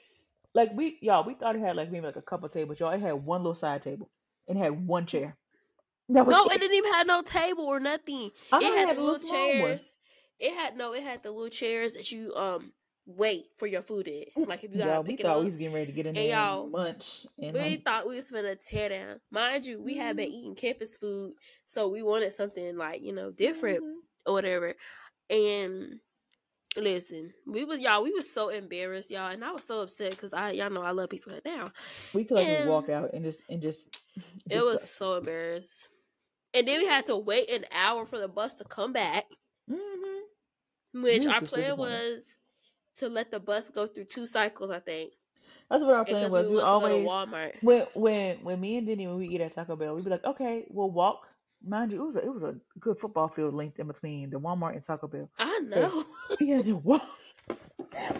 [0.54, 2.80] like we, y'all, we thought it had like maybe like a couple tables.
[2.80, 4.12] Y'all, it had one little side table
[4.48, 5.38] and it had one chair.
[6.24, 6.62] No, it it.
[6.62, 8.32] didn't even have no table or nothing.
[8.52, 9.82] I It had had the little small one.
[9.82, 9.98] chairs.
[10.40, 12.74] It had no, it had the little chairs that you um
[13.06, 14.26] wait for your food in.
[14.46, 15.48] Like if you gotta Y'all, we pick it thought we up.
[15.48, 18.08] was getting ready to get in And there y'all, and munch and we like, thought
[18.08, 19.22] we was gonna tear down.
[19.32, 21.34] Mind you, we had been mhm, eating campus food,
[21.66, 23.96] so we wanted something like, you know, different mhm.
[24.26, 24.76] or whatever.
[25.30, 26.00] And
[26.78, 30.34] listen, we was y'all, we was so embarrassed, y'all, and I was so upset because
[30.34, 31.66] I y'all know I love Pizza Hut now.
[32.14, 33.80] we could like just walk out and just and just
[34.50, 34.90] it was discuss.
[34.90, 35.90] so embarrassed.
[36.54, 39.26] And then we had to wait an hour for the bus to come back.
[39.70, 40.26] hmm
[40.94, 42.38] Which our plan was
[42.98, 45.14] to let the bus go through two cycles, I think,
[45.70, 46.46] That's what our plan was.
[46.48, 47.52] we We to to always Walmart.
[47.62, 50.24] when when when me and Denny when we eat at Taco Bell, we'd be like,
[50.26, 51.28] okay, we'll walk.
[51.68, 54.38] Mind you, it was a, it was a good football field length in between the
[54.40, 55.30] Walmart and Taco Bell.
[55.40, 56.06] I So know.
[56.40, 57.04] we had to walk.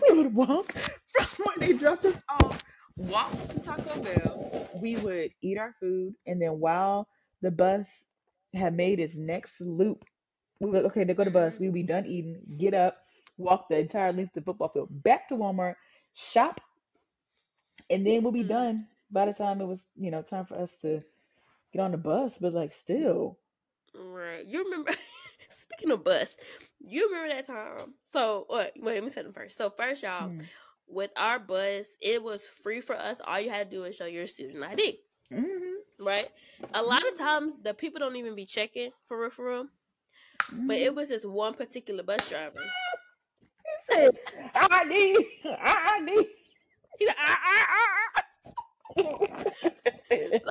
[0.02, 0.74] We would walk
[1.14, 2.64] from when they dropped us off,
[2.96, 4.70] walk to Taco Bell.
[4.82, 7.08] We would eat our food, and then while
[7.42, 7.86] the bus
[8.54, 10.06] had made its next loop,
[10.60, 11.56] we were like, okay, there go the bus.
[11.60, 12.98] We'll be done eating, get up,
[13.38, 15.76] walk the entire length of the football field back to Walmart,
[16.14, 16.60] shop,
[17.90, 18.46] and then we'll be Mhm.
[18.46, 21.04] done by the time it was, you know, time for us to
[21.74, 22.34] get on the bus.
[22.40, 23.40] But like, still,
[23.94, 24.46] Right.
[24.46, 24.92] You remember
[25.50, 26.36] speaking of bus,
[26.80, 27.96] you remember that time.
[28.06, 29.58] So wait, wait, let me tell them first.
[29.58, 30.50] So first y'all, mm,
[30.88, 33.22] with our bus, it was free for us.
[33.26, 35.00] All you had to do is show your student ID.
[35.32, 36.30] mm-hmm, Right?
[36.74, 39.68] A lot of mm-hmm, times the people don't even be checking for real for real.
[40.68, 40.96] But it mm-hmm.
[40.96, 42.74] was this one particular bus driver.
[44.56, 46.28] I need, I need.
[47.00, 48.24] He's like, ah, ah, ah, ah.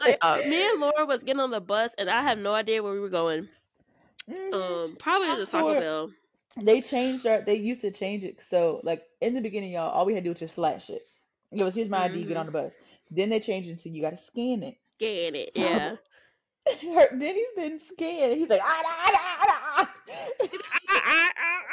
[0.00, 2.82] like uh, me and Laura was getting on the bus and I have no idea
[2.82, 3.48] where we were going.
[4.28, 4.52] Mhm.
[4.54, 6.12] Um, probably to Taco Bell.
[6.56, 7.42] they changed our.
[7.42, 8.38] They used to change it.
[8.50, 11.06] So like in the beginning, y'all, all we had to do was just flash it.
[11.52, 12.72] It was here's my ID, get on hmm the bus.
[13.10, 14.76] Then they changed it to you got to scan it.
[14.98, 15.96] Scan it, yeah.
[16.66, 18.38] her, then he's been scared.
[18.38, 19.90] He's like ah, ah, ah, ah, ah,
[20.88, 21.63] ah, ah, ah.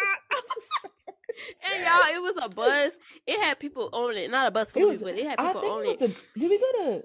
[1.79, 2.91] Y'all, it was a bus.
[3.27, 4.99] It had people on it, not a bus for full of was.
[4.99, 6.11] people, but it had people on it it.
[6.35, 6.39] a.
[6.39, 7.03] Did we go to?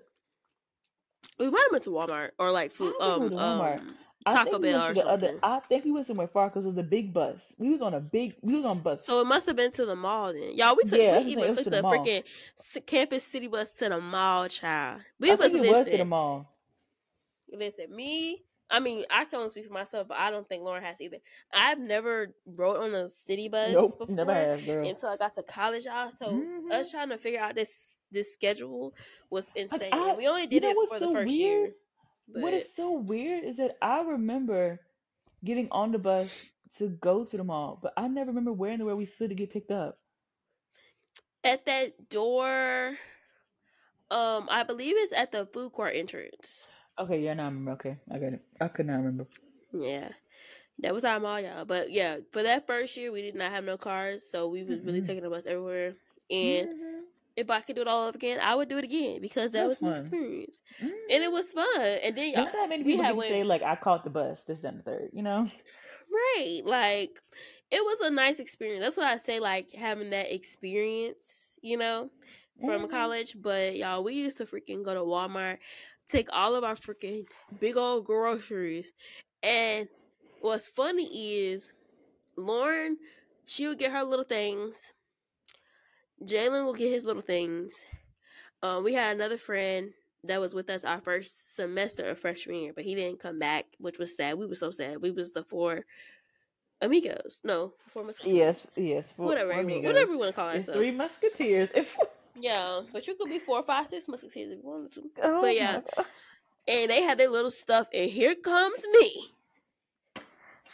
[1.39, 3.79] We might have went to Walmart or like food, don't think we um, to Walmart.
[3.81, 3.95] um,
[4.25, 5.27] I Taco we Bell or the other.
[5.27, 5.41] something.
[5.43, 7.37] I think we went somewhere far because it was a big bus.
[7.59, 8.35] We was on a big.
[8.43, 9.05] We was on a bus.
[9.05, 10.57] So it must have been to the mall then.
[10.57, 13.71] Y'all, we took Yeah, we the even took to the the freaking campus city bus
[13.75, 15.03] to the mall, child.
[15.21, 16.51] We I was think it was to the mall.
[17.53, 17.95] listen.
[17.95, 21.01] Me, I mean, I can only speak for myself, but I don't think Lauren has
[21.01, 21.19] either.
[21.55, 25.43] I've never rode on a city bus Nope, never before have, until I got to
[25.43, 26.11] college, y'all.
[26.11, 28.95] So hmm us trying to figure out this this schedule
[29.31, 31.41] was insane, I, we only did it for the so first weird?
[31.41, 31.73] year.
[32.35, 34.81] What But is so weird is that I remember
[35.45, 38.79] getting on the bus to go to the mall, but I never remember where in
[38.79, 39.99] the world we stood to get picked up.
[41.45, 42.97] at that door,
[44.11, 46.69] um, I believe it's at the food court entrance.
[46.99, 47.72] Okay, yeah, now I remember.
[47.72, 48.42] Okay, I got it.
[48.61, 49.26] I could not remember.
[49.72, 50.11] Yeah.
[50.80, 51.64] That was our mall, y'all.
[51.64, 54.80] But yeah, for that first year, we did not have no cars, so we was
[54.82, 55.94] really taking the bus everywhere.
[56.30, 57.01] And hmm
[57.36, 59.66] if I could do it all over again, I would do it again because that
[59.66, 60.11] That's was an fun.
[60.11, 61.66] experience, hmm and it was fun.
[62.03, 64.11] And then y'all, Not that many we people had went say like I caught the
[64.11, 64.38] bus.
[64.47, 65.11] This, and the third.
[65.12, 65.51] You know.
[66.12, 67.20] right, like
[67.70, 68.82] it was a nice experience.
[68.82, 72.11] That's what I say, like having that experience, you know,
[72.64, 73.36] from hmm college.
[73.40, 75.59] But y'all, we used to freaking go to Walmart,
[76.09, 77.27] take all of our freaking
[77.61, 78.93] big old groceries,
[79.43, 79.89] and
[80.41, 81.69] what's funny is
[82.37, 82.99] Lauren,
[83.45, 84.93] she would get her little things.
[86.25, 87.73] Jalen will get his little things.
[88.63, 89.91] Um, we had another friend
[90.25, 93.67] that was with us our first semester of freshman year, but he didn't come back,
[93.79, 94.39] which was sad.
[94.39, 95.03] We were so sad.
[95.03, 95.85] We was the four
[96.81, 97.41] amigos.
[97.45, 98.35] No, four musketeers.
[98.37, 99.05] Yes, yes.
[99.17, 100.79] For, Whatever, amigos, whatever we want to call it's ourselves.
[100.79, 101.69] three musketeers.
[101.75, 101.97] If
[102.41, 105.11] Yeah, but you could be four, five, six musketeers if you wanted to.
[105.22, 105.80] oh But yeah,
[106.68, 109.28] and they had their little stuff, and here comes me.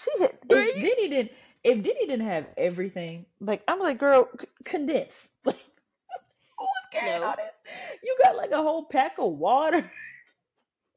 [0.05, 1.33] she had, Girl, if you Diddy didn't
[1.65, 5.13] if Diddy didn't have everything, like I'm like, girl, c- condense.
[5.45, 5.57] Like
[6.59, 7.53] who was carrying all this?
[8.05, 9.91] You got like a whole pack of water.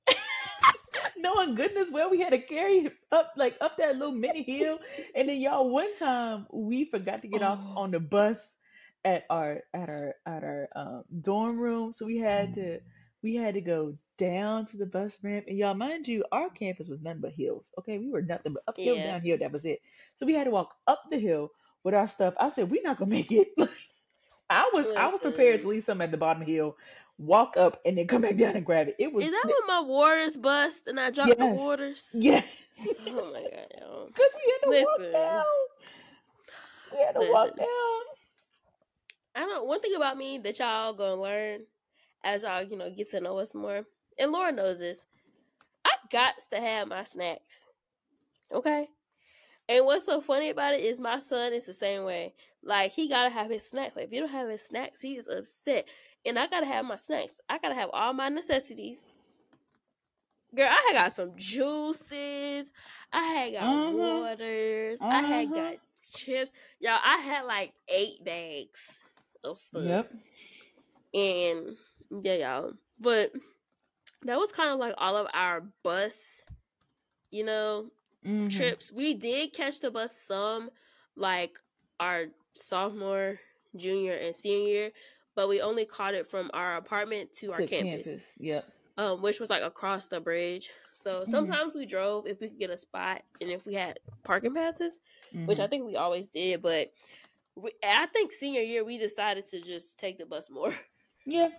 [1.18, 4.80] Knowing goodness well we had to carry up like up that little mini hill,
[5.16, 8.38] and then y'all one time we forgot to get off Oh, on the bus
[9.06, 12.80] at our at our at our um, dorm room, so we had to
[13.24, 15.46] we had to go down to the bus ramp.
[15.48, 17.68] And y'all, mind you, our campus was nothing but hills.
[17.80, 19.04] Okay, we were nothing but uphill, Yeah.
[19.04, 19.38] downhill.
[19.40, 19.82] That was it.
[20.20, 21.52] So we had to walk up the hill
[21.84, 22.36] with our stuff.
[22.40, 23.50] I said, we're not gonna make it.
[24.50, 25.70] I was I was prepared to Listen.
[25.70, 26.78] leave some at the bottom of the hill,
[27.18, 28.96] walk up, and then come back down and grab it.
[29.00, 31.56] It was Is that when my waters bust and I dropped the Yes.
[31.56, 32.10] waters?
[32.14, 32.44] yeah,
[33.08, 34.08] Oh my god, y'all.
[34.16, 35.14] because we had to walk Listen.
[35.14, 35.44] down.
[36.94, 37.58] We had to walk Listen.
[37.58, 38.15] down.
[39.36, 41.62] I don't one thing about me that y'all gonna learn
[42.24, 43.86] as y'all, you know, get to know us more.
[44.18, 45.06] And Laura knows this.
[45.84, 47.66] I got to have my snacks.
[48.52, 48.88] Okay?
[49.68, 52.34] And what's so funny about it is my son is the same way.
[52.64, 53.96] Like he gotta have his snacks.
[53.96, 55.88] Like if you don't have his snacks, he is upset.
[56.26, 57.40] And I gotta have my snacks.
[57.50, 59.06] I gotta have all my necessities.
[60.56, 62.72] Girl, I had got some juices.
[63.12, 63.94] I had got Mhm.
[63.94, 65.00] waters.
[65.02, 65.56] I had Mhm.
[65.56, 65.76] got
[66.14, 66.54] chips.
[66.80, 69.04] Y'all, I had like eight bags
[69.52, 69.84] of stuff.
[69.84, 70.12] Yep.
[71.14, 71.78] And
[72.24, 72.74] yeah, y'all.
[73.00, 73.32] But
[74.24, 76.46] that was kind of like all of our bus,
[77.32, 77.92] you know,
[78.26, 78.50] Mhm.
[78.50, 78.92] trips.
[78.92, 80.72] We did catch the bus some,
[81.16, 81.60] like
[82.00, 83.40] our sophomore,
[83.76, 84.92] junior, and senior year,
[85.36, 88.66] but we only caught it from our apartment to our To campus, Yep.
[88.98, 90.72] um, which was like across the bridge.
[90.92, 91.28] So Mhm.
[91.28, 95.00] sometimes we drove if we could get a spot and if we had parking passes,
[95.46, 95.70] which I Mhm.
[95.70, 96.62] think we always did.
[96.62, 96.94] But
[97.56, 100.74] we, I think senior year we decided to just take the bus more.
[101.26, 101.50] yeah.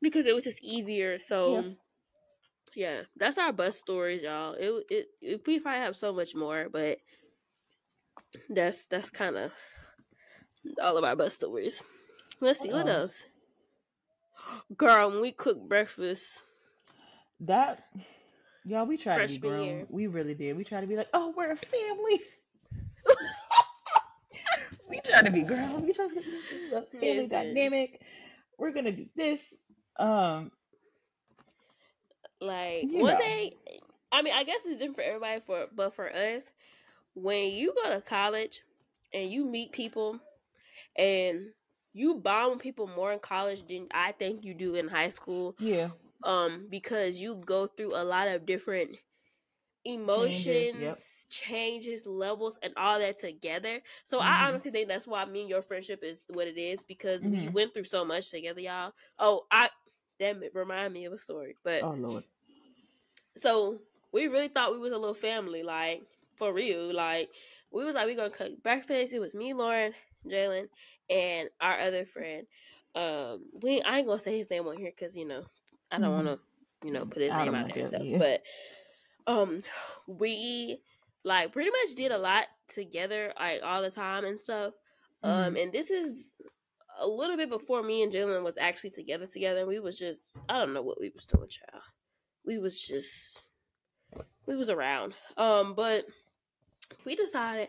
[0.00, 1.18] because it was just easier.
[1.18, 1.70] So Yeah.
[2.74, 4.54] yeah, that's our bus stories, y'all.
[4.54, 6.98] It it, it we probably have so much more, but
[8.48, 9.52] that's that's kind of
[10.82, 11.82] all of our bus stories.
[12.40, 13.24] Let's see what else.
[14.76, 16.42] Girl, when we cook breakfast,
[17.40, 17.84] That
[18.64, 19.64] y'all, we tried to be grown.
[19.64, 19.86] year.
[19.88, 20.56] We really did.
[20.56, 22.20] We tried to be like, oh, we're a family.
[24.88, 25.86] we try to be grown.
[25.86, 26.20] We try to be
[26.74, 27.54] a family Listen.
[27.54, 28.00] dynamic.
[28.58, 29.40] We're gonna do this.
[29.98, 30.50] Um,
[32.40, 33.18] like one know.
[33.18, 33.52] thing,
[34.12, 35.40] I mean, I guess it's different for everybody.
[35.46, 36.50] For but for us,
[37.14, 38.60] when you go to college
[39.12, 40.20] and you meet people,
[40.96, 41.46] and
[41.92, 45.56] you bond with people more in college than I think you do in high school.
[45.58, 45.90] yeah,
[46.22, 48.96] um because you go through a lot of different
[49.86, 54.48] emotions changes, levels and all that together so i Mhm.
[54.48, 57.52] honestly think that's why me and your friendship is what it is because we Mhm.
[57.52, 59.68] went through so much together y'all oh i
[60.18, 62.24] damn it remind me of a story but oh lord,
[63.36, 63.78] so
[64.12, 66.02] we really thought we was a little family, like
[66.36, 66.92] for real.
[66.94, 67.28] Like
[67.70, 69.12] we was like we gonna cook breakfast.
[69.12, 69.92] It was me, Lauren,
[70.26, 70.68] Jalen,
[71.10, 72.46] and our other friend.
[72.94, 75.44] Um, we I ain't gonna say his name on here because you know
[75.90, 76.14] I don't Mhm.
[76.24, 78.02] want to you know put his I name out there and stuff.
[78.04, 78.18] yeah.
[78.18, 78.42] But
[79.26, 79.58] um,
[80.06, 80.78] we
[81.24, 84.74] like pretty much did a lot together, like all the time and stuff.
[85.22, 86.32] Um, and this is
[87.00, 89.60] a little bit before me and Jalen was actually together together.
[89.60, 91.82] And we was just I don't know what we was doing, child.
[92.44, 93.42] We was just
[94.46, 95.14] we was around.
[95.36, 96.06] Um, but
[97.04, 97.68] we decided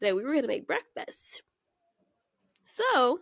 [0.00, 1.42] that we were gonna make breakfast.
[2.62, 3.20] So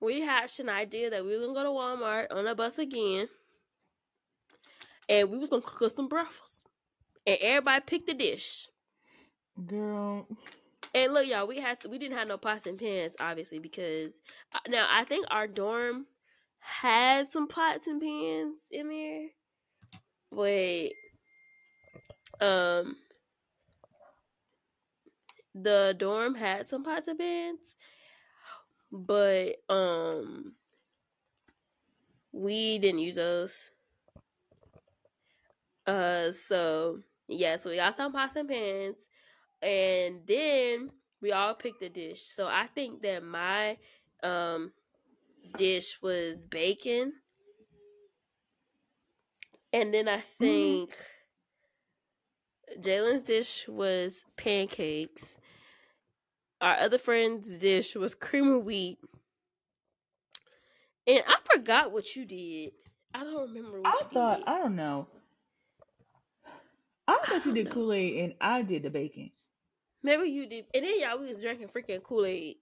[0.00, 3.28] we hatched an idea that we were gonna go to Walmart on a bus again,
[5.10, 6.68] and we was gonna cook us some breakfast.
[7.26, 8.68] And everybody picked a dish.
[9.66, 10.28] girl.
[10.94, 14.20] And look, y'all, we had to, we didn't have no pots and pans, obviously, because
[14.54, 16.06] uh, now I think our dorm
[16.60, 19.28] had some pots and pans in there,
[20.32, 20.92] but
[22.46, 22.96] um,
[25.54, 27.76] the dorm had some pots and pans,
[28.92, 30.54] but um,
[32.32, 33.70] we didn't use those.
[35.86, 39.08] Uh, so yeah, so we got some pots and pans,
[39.62, 42.22] and then we all picked a dish.
[42.22, 43.78] So I think that my
[44.22, 44.72] um
[45.56, 47.12] dish was bacon,
[49.72, 50.92] and then I think
[52.78, 55.38] Jalen's dish was pancakes.
[56.60, 58.98] Our other friend's dish was cream of wheat.
[61.06, 62.72] And I forgot what you did.
[63.14, 64.48] I don't remember what I thought did.
[64.48, 65.08] I don't know.
[67.10, 67.70] I thought you did.
[67.70, 69.30] Kool Aid and I did the bacon
[70.02, 70.66] Maybe you did.
[70.74, 72.56] And then y'all we was drinking freaking Kool Aid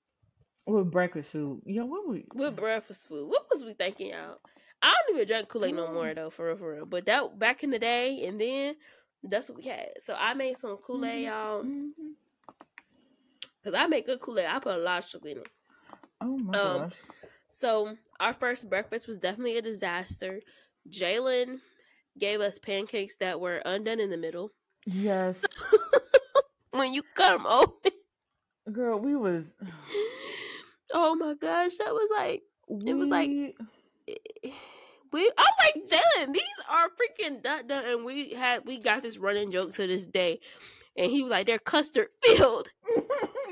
[0.66, 1.62] with breakfast food.
[1.64, 2.24] Yo, what we?
[2.34, 3.28] with breakfast food.
[3.28, 4.38] What was we thinking, y'all?
[4.82, 6.86] I don't even drink Kool Aid no more though, for real, for real.
[6.86, 8.76] But that back in the day, and then
[9.22, 9.88] that's what we had.
[10.04, 11.26] So I made some Kool Aid, Mhm.
[11.26, 12.14] y'all, Mhm.
[13.62, 14.46] because I make good Kool Aid.
[14.46, 15.48] I put a lot of sugar in it.
[16.20, 16.94] Oh my Um, gosh.
[17.48, 20.42] So our first breakfast was definitely a disaster.
[20.88, 21.60] Jalen
[22.18, 24.50] gave us pancakes that were undone in the middle.
[24.86, 25.44] Yes,
[26.70, 27.92] when you cut them open,
[28.72, 29.44] girl, we was.
[30.94, 32.42] Oh my gosh, that was like
[32.86, 33.54] it was like We-
[35.12, 35.20] we.
[35.20, 35.84] I was like,
[36.26, 39.86] Jalen, these are freaking dun dun, and we had we got this running joke to
[39.86, 40.40] this day,
[40.96, 42.68] and he was like, they're custard filled.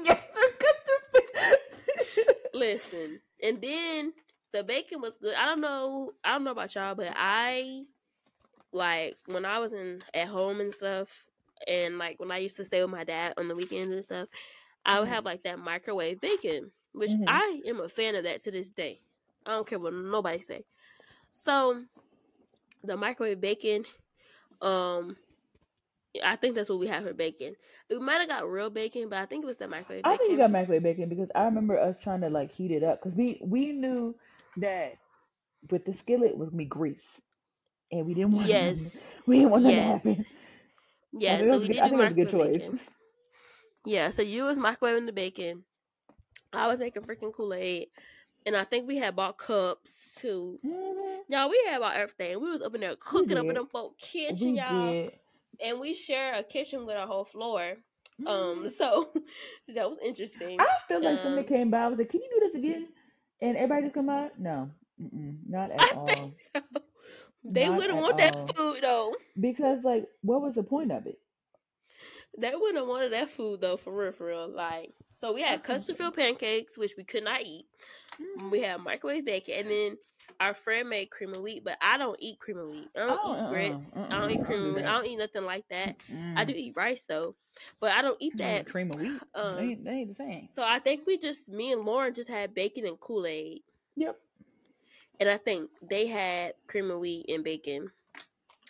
[0.04, 1.58] yes, they're custard.
[2.14, 2.36] Filled.
[2.54, 4.12] Listen, and then
[4.54, 5.34] the bacon was good.
[5.34, 6.12] I don't know.
[6.24, 7.84] I don't know about y'all, but I
[8.76, 11.24] like when I was in at home and stuff,
[11.66, 14.28] and like when I used to stay with my dad on the weekends and stuff,
[14.84, 15.12] I would Mhm.
[15.14, 17.26] have like that microwave bacon, which Mhm.
[17.26, 19.00] I am a fan of that to this day.
[19.46, 20.64] I don't care what nobody say.
[21.30, 21.80] So
[22.84, 23.84] the microwave bacon,
[24.60, 25.16] um,
[26.24, 27.56] I think that's what we have for bacon.
[27.90, 30.18] We might have got real bacon, but I think it was the microwave I bacon.
[30.18, 33.00] think you got microwave bacon because I remember us trying to like heat it up
[33.00, 34.14] because we we knew
[34.56, 34.94] that
[35.70, 37.20] with the skillet was gonna be grease,
[37.92, 39.12] and we didn't want yes.
[39.26, 40.02] we didn't want that Yes.
[40.02, 40.26] to happen.
[41.12, 42.56] Yeah, so we good- did I think that was a good choice.
[42.58, 42.80] bacon.
[43.84, 45.64] Yeah, so you was microwaving the bacon.
[46.52, 47.88] I was making freaking Kool Aid,
[48.44, 50.58] and I think we had bought cups too.
[50.64, 51.18] Mhm.
[51.28, 52.40] Y'all, we had bought everything.
[52.40, 55.12] We was up in there cooking up in them folk kitchen, We y'all, did.
[55.64, 57.76] and we share a kitchen with a whole floor.
[58.26, 58.70] Um, Mhm.
[58.70, 59.08] so
[59.68, 60.58] that was interesting.
[60.60, 61.78] I feel like somebody um, came by.
[61.82, 62.88] I was like, "Can you do this again?"
[63.40, 64.38] And everybody just come out.
[64.38, 64.70] No,
[65.00, 66.08] Mm-mm, not at I all.
[66.38, 66.60] so.
[67.50, 69.14] They Not wouldn't want that food though.
[69.40, 71.18] Because like, what was the point of it?
[72.38, 74.48] They wouldn't have wanted that food though, for real, for real.
[74.48, 77.66] Like, so we had custard filled pancakes, which we could not eat.
[78.20, 78.50] Mhm.
[78.50, 79.98] We had microwave bacon, and then
[80.40, 82.88] our friend made cream of wheat, but I don't eat cream of wheat.
[82.96, 83.96] I don't Oh, eat uh-uh, grits.
[83.96, 84.84] I uh-uh, don't eat cream of wheat.
[84.84, 85.96] I don't eat nothing like that.
[86.36, 86.46] I Mm-mm.
[86.46, 87.36] do eat rice though,
[87.80, 88.66] but I don't eat Mm, that.
[88.66, 89.22] cream of wheat.
[89.34, 90.48] Um, they, ain't, they ain't the same.
[90.50, 93.62] So I think we just me and Lauren just had bacon and Kool Aid,
[93.96, 94.18] Yep.
[95.20, 97.90] And I think they had cream of wheat and bacon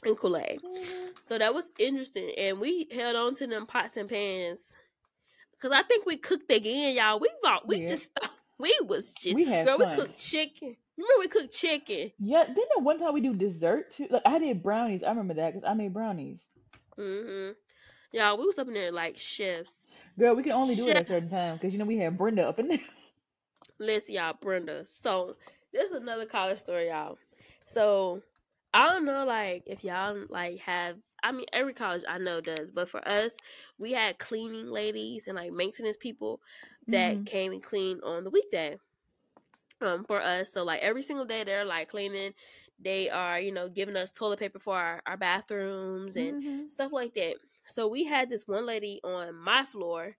[0.05, 0.61] and Kool Aid.
[0.63, 1.13] Mhm.
[1.23, 4.75] So that was interesting, and we held on to them pots and pans
[5.53, 7.19] because I think we cooked again, y'all.
[7.19, 7.87] We thought we Yeah.
[7.89, 8.11] just
[8.59, 9.79] we was just We had girl.
[9.79, 9.91] fun.
[9.91, 10.77] We cooked chicken.
[10.97, 12.13] Remember we cooked chicken.
[12.19, 12.45] Yeah.
[12.45, 14.07] Then the one time we do dessert too.
[14.11, 15.03] Like I did brownies.
[15.03, 16.39] I remember that because I made brownies.
[16.99, 17.53] Mm-hmm.
[18.13, 19.87] Y'all, we was up in there like chefs.
[20.19, 22.17] Girl, we can only do it at a certain time because you know we had
[22.17, 22.81] Brenda up in there.
[23.79, 24.87] Listen, y'all, Brenda.
[24.87, 25.37] So
[25.73, 27.19] this is another college story, y'all.
[27.67, 28.23] So
[28.75, 30.99] I don't know, like if y'all like have.
[31.23, 33.37] I mean, every college I know does, but for us,
[33.79, 36.41] we had cleaning ladies and like maintenance people
[36.89, 37.25] that Mhm.
[37.25, 38.79] came and cleaned on the weekday.
[39.83, 42.33] Um, for us, so like every single day they're like cleaning.
[42.79, 46.69] They are, you know, giving us toilet paper for our, our bathrooms and Mhm.
[46.69, 47.37] stuff like that.
[47.67, 50.17] So we had this one lady on my floor.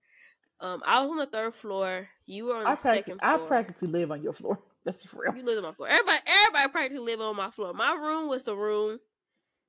[0.60, 2.10] Um, I was on the third floor.
[2.26, 4.60] You were on the I practically, second I practically live on your floor.
[4.88, 5.36] Let's be real.
[5.36, 5.90] You live on my floor.
[5.90, 7.74] Everybody, everybody practically live on my floor.
[7.74, 9.00] My room was the room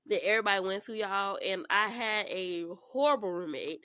[0.06, 3.80] that everybody went to, y'all, and I had a horrible roommate.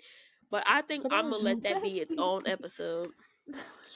[0.51, 3.09] But I think I'm gonna let that be its own episode.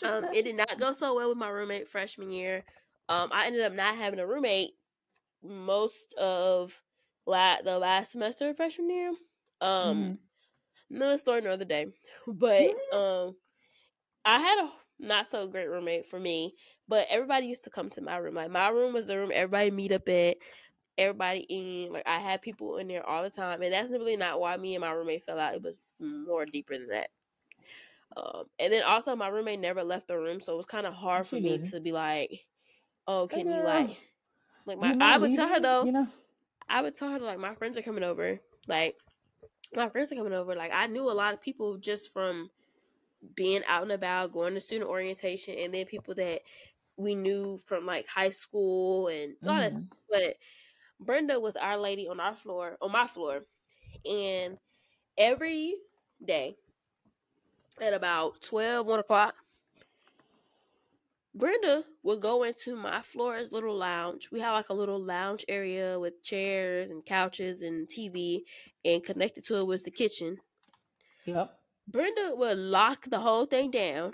[0.04, 2.64] Um, it did not go so well with my roommate freshman year.
[3.10, 4.72] Um, I ended up not having a roommate
[5.44, 6.82] most of
[7.28, 9.14] la- the last semester of freshman year.
[9.62, 10.18] Um, Mhm.
[10.98, 11.88] another story another day.
[12.28, 13.36] But um,
[14.26, 16.56] I had a not so great roommate for me.
[16.88, 18.36] But everybody used to come to my room.
[18.36, 20.38] Like my room was the room everybody meet up at.
[20.98, 24.40] Everybody in like I had people in there all the time, and that's really not
[24.40, 25.54] why me and my roommate fell out.
[25.54, 27.10] It was more deeper than that.
[28.16, 30.94] Um, and then also my roommate never left the room, so it was kind of
[30.94, 31.70] hard for She me didn't.
[31.70, 32.48] to be like,
[33.06, 33.96] "Oh, can you like,
[34.66, 35.86] like my?" you I would tell her though.
[35.86, 36.08] You know.
[36.68, 38.40] I would tell her like my friends are coming over.
[38.68, 38.96] Like
[39.76, 40.56] my friends are coming over.
[40.56, 42.50] Like I knew a lot of people just from
[43.36, 46.42] being out and about, going to student orientation, and then people that
[46.98, 49.74] we knew from like high school and all that.
[49.74, 49.84] Stuff.
[49.84, 49.88] Mhm.
[50.10, 50.38] But
[51.00, 53.46] Brenda was our lady on our floor, on my floor,
[54.06, 54.60] and
[55.18, 55.76] every
[56.24, 56.58] day
[57.82, 59.36] at about 12, 1 o'clock,
[61.36, 64.32] Brenda would go into my floor's little lounge.
[64.32, 68.46] We have like a little lounge area with chairs and couches and TV,
[68.84, 70.42] and connected to it was the kitchen.
[71.26, 71.57] Yep.
[71.88, 74.14] Brenda would lock the whole thing down.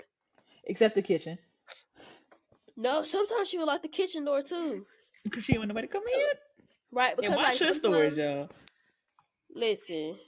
[0.64, 1.38] Except the kitchen.
[2.76, 4.86] No, sometimes she would lock the kitchen door too.
[5.24, 6.22] Because she didn't want nobody to come in.
[6.92, 7.16] Right?
[7.16, 8.48] Because And watch like your stories, y'all.
[9.54, 10.18] Listen,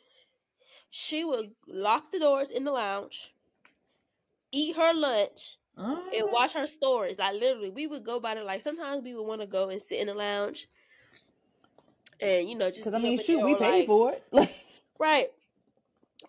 [0.91, 3.35] she would lock the doors in the lounge,
[4.53, 6.33] eat her lunch, and Mhm.
[6.33, 7.19] watch her stories.
[7.19, 8.63] Like literally, we would go by the like.
[8.63, 10.69] Sometimes we would want to go and sit in the lounge,
[12.21, 12.85] and you know just.
[12.85, 14.25] Because I mean, shoot, we paid like- for it.
[14.31, 14.55] Like,
[14.99, 15.27] right,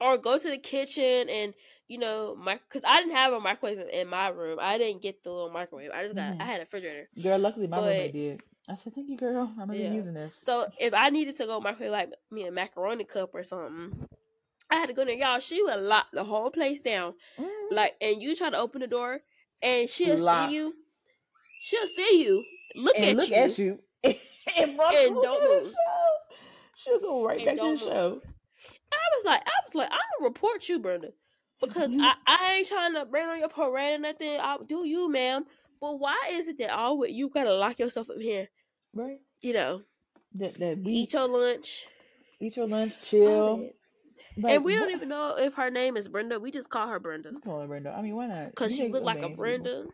[0.02, 1.54] or go to the kitchen and
[1.88, 4.60] you know my because I didn't have a microwave in- my room.
[4.62, 5.92] I didn't get the little microwave.
[5.94, 6.42] I just got Mhm.
[6.42, 7.10] I had a refrigerator.
[7.22, 8.42] girl, luckily my roommate But- did.
[8.70, 9.50] I said, "Thank you, girl.
[9.58, 9.90] I'm gonna Yeah.
[9.90, 13.30] be using this." So if I needed to go microwave like me a macaroni cup
[13.34, 14.10] or something,
[14.70, 15.16] I had to go there.
[15.16, 17.14] Y'all, she would lock the whole place down.
[17.38, 17.72] Mhm.
[17.72, 19.22] Like, and you try to open the door,
[19.62, 20.74] and she'll see you.
[21.62, 22.44] She'll see you.
[22.76, 23.36] Look and at look you.
[23.36, 24.18] at you and,
[24.58, 25.74] And don't move.
[26.84, 28.22] She'll go right And back to the move.
[28.94, 31.10] I was like, I was like, I'm gonna report you, Brenda,
[31.62, 34.40] because I, I ain't trying to bring on your parade or nothing.
[34.40, 35.46] I do you, ma'am.
[35.80, 38.48] But why is it that all you gotta lock yourself up here?
[38.94, 39.20] Right?
[39.42, 39.82] You know,
[40.36, 41.86] That that we eat your lunch.
[42.40, 43.70] eat your lunch, chill.
[44.40, 46.40] Like, and we don't what- even know if her name is Brenda.
[46.40, 47.92] We just call her Brenda I'm calling her Brenda.
[47.92, 48.50] I mean, why not?
[48.52, 49.30] because she make looked like a.
[49.30, 49.86] Brenda.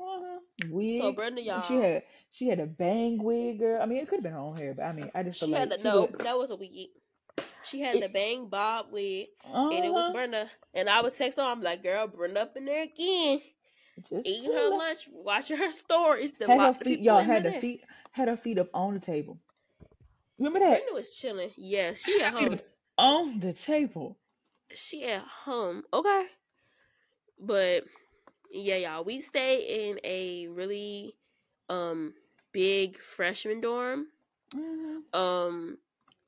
[0.00, 0.38] Uh-huh.
[0.70, 1.00] Wig.
[1.00, 1.62] So Brenda, y'all.
[1.68, 3.80] She had she had a bang wig, girl.
[3.80, 5.46] I mean, it could have been her own hair, but I mean, I just She
[5.46, 6.70] like had the she no, would- that was a wig.
[7.64, 10.12] She had the bang bob wig, and it was Uh-huh.
[10.12, 10.50] Brenda.
[10.74, 11.44] And I would text her.
[11.44, 13.40] I'm like, girl, Brenda up in there again,
[14.08, 16.32] Just eating her lunch, watching her stories.
[16.40, 18.94] To Had her the feet, y'all had her the feet, had her feet up on
[18.94, 19.38] the table.
[20.38, 21.50] Remember that Brenda was chilling.
[21.56, 22.60] Yeah, she at home.
[22.98, 24.18] on the table.
[24.74, 25.84] She at home.
[25.92, 26.26] Okay.
[27.38, 27.84] But
[28.50, 31.16] yeah, y'all, we stay in a really
[31.68, 32.14] um
[32.52, 34.06] big freshman dorm.
[34.54, 35.02] Mhm.
[35.14, 35.78] Um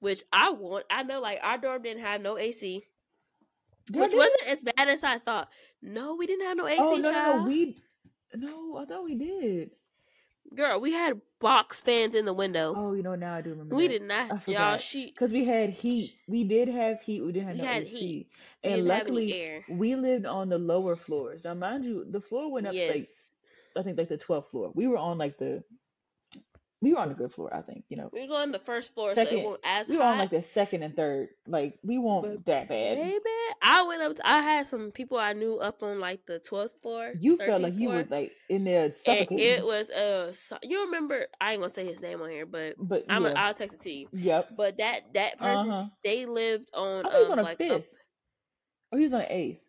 [0.04, 2.84] which I want I know like our dorm didn't have no AC.
[3.92, 5.48] Which wasn't as bad as I thought.
[5.82, 7.40] No, we didn't have no AC, Oh no, no, child.
[7.42, 7.82] no, we
[8.34, 9.70] no, I thought we did.
[10.54, 12.74] Girl, we had box fans in the window.
[12.76, 13.74] Oh, you know now I do remember.
[13.74, 13.92] we that.
[13.98, 14.76] did not, y'all.
[14.76, 16.14] She Because we had heat.
[16.28, 17.22] We did have heat.
[17.24, 17.96] We didn't have We no had AC.
[17.96, 18.28] heat.
[18.62, 21.44] And luckily, we lived on the lower floors.
[21.44, 23.00] Now, mind you, the floor went up like
[23.76, 24.70] I think like the 12th floor.
[24.74, 25.62] We were on like the
[26.84, 27.52] we were on the good floor.
[27.54, 29.38] I think you know we was on the first floor, so second.
[29.38, 30.12] it wasn't as we were hot.
[30.12, 31.28] on like the second and third.
[31.46, 32.96] Like we weren't But that bad.
[32.98, 33.20] Baby,
[33.62, 34.16] I went up.
[34.16, 37.12] To, I had some people I knew up on like the twelfth floor.
[37.18, 39.38] You felt 13th like you floor, was like in there and suffocating.
[39.38, 40.32] it was uh.
[40.32, 41.26] so- You remember?
[41.40, 43.22] I ain't gonna say his name on here, but but I'm.
[43.24, 44.08] yeah, Gonna, I'll text it to you.
[44.12, 44.50] yep.
[44.56, 45.86] But that that person, huh.
[46.04, 47.72] they lived on I thought he was um on a like fifth.
[47.72, 47.84] up.
[48.92, 49.60] Oh, he was on an eighth.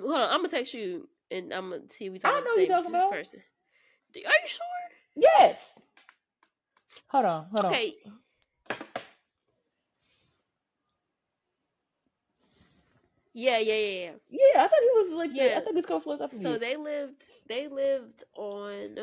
[0.00, 2.46] Hold on, I'm gonna text you, and I'm gonna see if we I talking don't
[2.46, 3.12] about the same talking this about.
[3.12, 3.40] person.
[4.14, 4.66] Are you sure?
[5.16, 5.56] Yes.
[7.08, 7.46] Hold on.
[7.52, 7.72] Hold on.
[7.72, 7.94] Okay.
[13.38, 14.12] Yeah, yeah, yeah, yeah.
[14.30, 15.32] Yeah, I thought he was like.
[15.32, 15.60] The, I Yeah.
[15.60, 18.98] thought he was floors up So they lived they lived on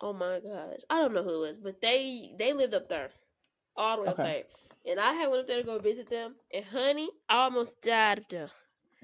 [0.00, 0.80] oh my gosh.
[0.90, 3.10] I don't know who it was, but they they lived up there.
[3.76, 4.42] All the way up there.
[4.86, 6.34] And I had went up there to go visit them.
[6.52, 8.50] And honey, I almost died up there.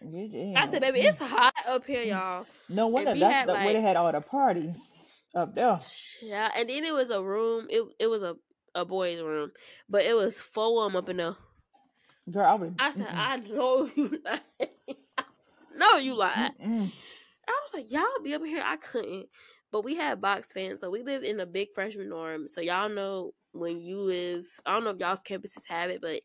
[0.03, 2.09] Yeah, I said, baby, it's hot up here, mm.
[2.09, 2.47] y'all.
[2.69, 4.77] No wonder that's had, the, where they had all the parties
[5.35, 5.77] up there.
[6.23, 7.67] Yeah, and then it was a room.
[7.71, 8.37] It it was a,
[8.75, 9.53] a boys' room.
[9.89, 11.37] But it was full of 'em up in there.
[12.31, 12.75] Girl, I would.
[12.79, 14.41] I said, mm-mm, I know you lied.
[15.77, 16.53] no, you lied.
[16.61, 16.93] mm-mm.
[17.49, 18.63] I was like, y'all be up here.
[18.65, 19.27] I couldn't.
[19.71, 22.49] But we had box fans, so we lived in a big freshman dorm.
[22.49, 26.23] So y'all know when you live, I don't know if y'all's campuses have it, but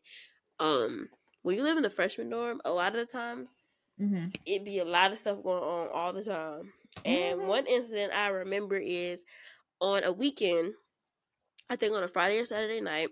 [0.58, 1.08] um,
[1.42, 3.56] when you live in a freshman dorm, a lot of the times
[3.98, 4.32] Mhm.
[4.46, 6.72] it be a lot of stuff going on all the time.
[7.04, 7.46] And Mhm.
[7.46, 9.24] one incident I remember is
[9.80, 10.74] on a weekend,
[11.70, 13.10] I think on a Friday or Saturday night.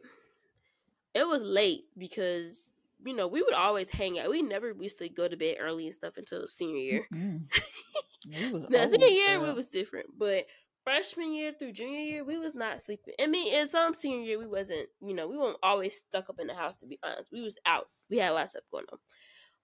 [1.14, 2.72] It was late because
[3.04, 4.30] you know we would always hang out.
[4.30, 7.08] We never used to go to bed early and stuff until senior year.
[7.12, 7.48] Mm-mm.
[8.24, 10.46] We Now senior year we was different, but
[10.84, 13.14] freshman year through junior year we was not sleeping.
[13.20, 14.88] I mean, in some senior year we wasn't.
[15.00, 16.78] You know, we weren't always stuck up in the house.
[16.78, 17.88] To be honest, we was out.
[18.08, 18.98] We had a lot of stuff going on,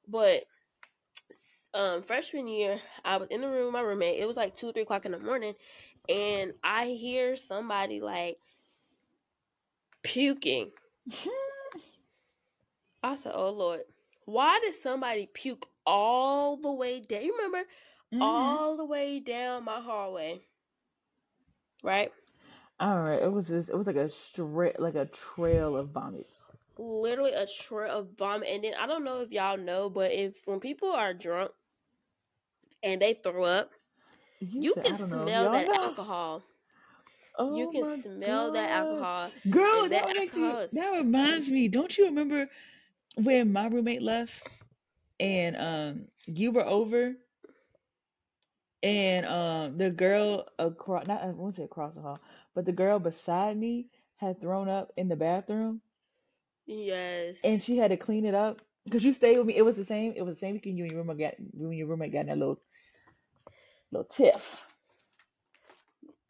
[0.09, 0.45] but
[1.75, 4.21] um freshman year I was in the room with my roommate.
[4.21, 5.55] It was like two three o'clock in the morning,
[6.09, 8.39] and I hear somebody like
[10.03, 10.71] puking.
[13.03, 13.83] I said, "Oh Lord,
[14.27, 17.23] why did somebody puke all the way down?
[17.23, 17.69] You remember
[18.13, 18.21] Mhm.
[18.21, 20.43] all the way down my hallway,
[21.83, 22.13] right?
[22.81, 26.29] All right, it was just it was like a straight like a trail of vomit.
[26.79, 28.49] Literally a trail of vomit.
[28.51, 31.53] And then I don't know if y'all know, but if when people are drunk
[32.83, 33.71] and they throw up,
[34.41, 35.75] you said- can I know, smell that know?
[35.75, 36.43] alcohol.
[37.39, 39.31] Oh you can smell that alcohol.
[39.51, 41.69] Girl, that, that alcohol is- that reminds me.
[41.69, 42.49] Don't you remember
[43.17, 44.33] when my roommate left
[45.19, 47.15] and um you were over
[48.83, 52.19] and um the girl across not I won't say across the hall,
[52.55, 55.81] but the girl beside me had thrown up in the bathroom
[56.67, 57.41] Yes.
[57.45, 59.57] and she had to clean it up because you stayed with me.
[59.57, 60.13] It was the same.
[60.17, 62.21] It was the same weekend you and your roommate got you and your roommate got
[62.21, 62.61] in that little
[63.93, 64.43] little tiff.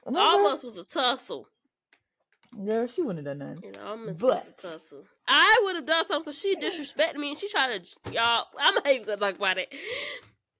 [0.05, 0.21] Remember?
[0.29, 1.49] almost was a tussle.
[2.65, 3.77] Girl, she wouldn't have done nothing.
[3.79, 5.05] Almost But- a tussle.
[5.29, 8.47] I would have done something because she disrespected me and she tried to y'all.
[8.59, 9.75] I'm not even gonna talk about it.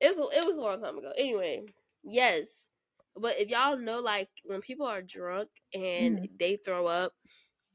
[0.01, 1.13] It's it was a long time ago.
[1.17, 1.63] Anyway,
[2.03, 2.69] yes,
[3.15, 6.25] but if y'all know, like when people are drunk and Mm-hmm.
[6.39, 7.13] they throw up,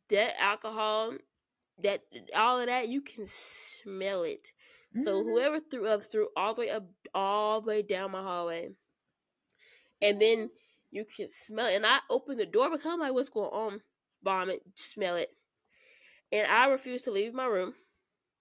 [0.10, 1.14] that alcohol,
[1.84, 2.04] that
[2.36, 4.52] all of that, you can smell it.
[5.04, 5.26] So Mhm.
[5.26, 8.72] whoever threw up threw all the way up, all the way down my hallway,
[10.02, 10.50] and then
[10.92, 11.76] you can smell it.
[11.76, 13.82] And I opened the door because I'm like, "What's going on?"
[14.24, 15.36] Vomit, smell it,
[16.32, 17.74] and I refused to leave my room.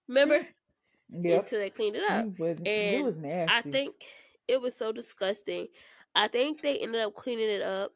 [0.07, 0.45] Remember
[1.09, 1.43] Yep.
[1.43, 2.25] until they cleaned it up.
[2.25, 3.53] You was, it and was nasty.
[3.55, 4.05] I think
[4.47, 5.67] it was so disgusting.
[6.15, 7.93] I think they ended up cleaning it up.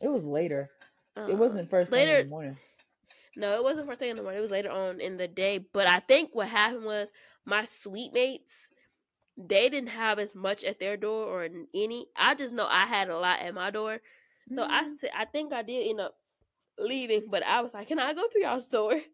[0.00, 0.70] it was later.
[1.16, 2.22] Um, it wasn't first thing in later.
[2.24, 2.56] the morning.
[3.36, 4.38] No, it wasn't first thing in the morning.
[4.38, 5.58] It was later on in the day.
[5.58, 7.10] But I think what happened was
[7.44, 8.68] my suite mates,
[9.36, 12.06] they didn't have as much at their door or any.
[12.16, 14.00] I just know I had a lot at my door.
[14.50, 14.96] So I Mhm.
[14.98, 16.16] said, I think I did end up
[16.78, 19.00] leaving, but I was like, can I go through y'all's door?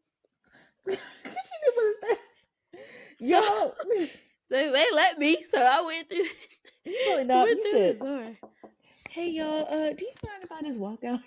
[0.87, 2.19] That.
[3.19, 4.07] So- Yo,
[4.49, 6.25] They, they let me, so I went through.
[7.07, 7.47] Probably not.
[7.47, 8.35] went through said- the door.
[9.11, 11.21] hey y'all, uh, do you mind if I just walk out?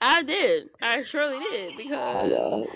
[0.00, 0.70] I did.
[0.80, 2.68] I surely did because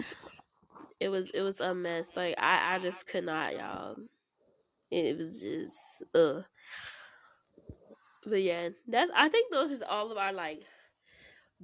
[1.01, 2.12] it was it was a mess.
[2.16, 3.97] Like I I just could not, y'all.
[4.91, 5.77] It was just
[6.14, 6.45] ugh.
[8.25, 10.62] But yeah, that's I think those is all of our like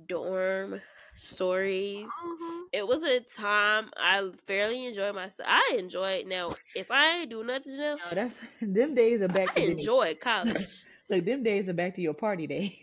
[0.07, 0.81] dorm
[1.15, 2.07] stories.
[2.07, 2.61] Mm-hmm.
[2.73, 5.49] It was a time I fairly enjoyed myself.
[5.51, 6.55] I enjoy it now.
[6.75, 10.85] If I do nothing else, No, that's them days are back I enjoy college.
[11.11, 12.75] Like them days are back to your party days.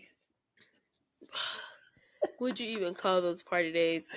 [2.40, 4.14] Would you even call those party days?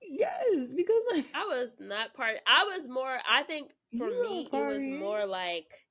[0.00, 0.44] Yes,
[0.74, 2.36] because like I was not part.
[2.46, 3.18] I was more.
[3.28, 5.86] I think for me, it was more like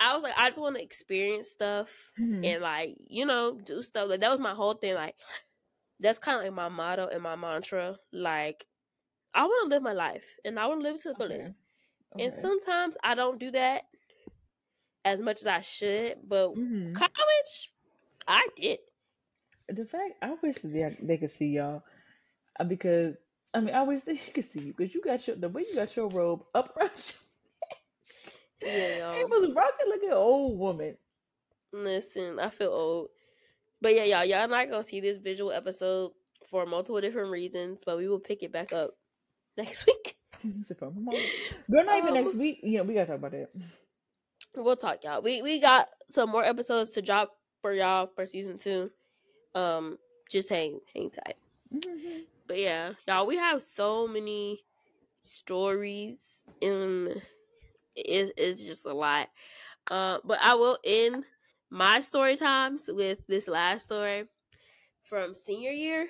[0.00, 2.44] I was like I just want to experience stuff Mhm.
[2.44, 4.08] and like you know do stuff.
[4.08, 4.94] Like that was my whole thing.
[4.94, 5.16] Like
[6.00, 7.96] that's kind of like my motto and my mantra.
[8.12, 8.66] Like
[9.34, 11.26] I want to live my life and I want to live to the Okay.
[11.36, 11.58] fullest.
[12.18, 13.84] And sometimes I don't do that
[15.04, 16.18] as much as I should.
[16.28, 16.94] But Mhm.
[16.94, 17.72] college,
[18.28, 18.78] I did.
[19.76, 21.82] The fact I wish they, they could see y'all
[22.58, 23.14] uh, because
[23.54, 25.74] I mean I wish they could see you because you got your the way you
[25.74, 27.14] got your robe up around you.
[28.62, 29.28] Yeah, It y'all.
[29.28, 30.96] was rocking like an old woman.
[31.72, 33.08] Listen, I feel old.
[33.80, 36.12] But yeah, y'all, y'all not gonna see this visual episode
[36.50, 38.90] for multiple different reasons, but we will pick it back up
[39.56, 40.16] next week.
[40.66, 41.14] So, come on.
[41.70, 42.60] Girl, not even Um, next week.
[42.62, 43.50] You know, we gotta talk about that.
[44.56, 45.22] We'll talk, y'all.
[45.22, 47.30] We we got some more episodes to drop
[47.62, 48.90] for y'all for season two.
[49.54, 49.98] Um,
[50.30, 51.36] just hang hang tight.
[51.72, 52.26] Mhm.
[52.46, 54.64] But yeah, y'all, we have so many
[55.20, 57.08] stories and
[57.96, 59.28] it, it's just a lot.
[59.90, 61.24] Uh, but I will end
[61.70, 64.24] my story times with this last story
[65.04, 66.08] from senior year.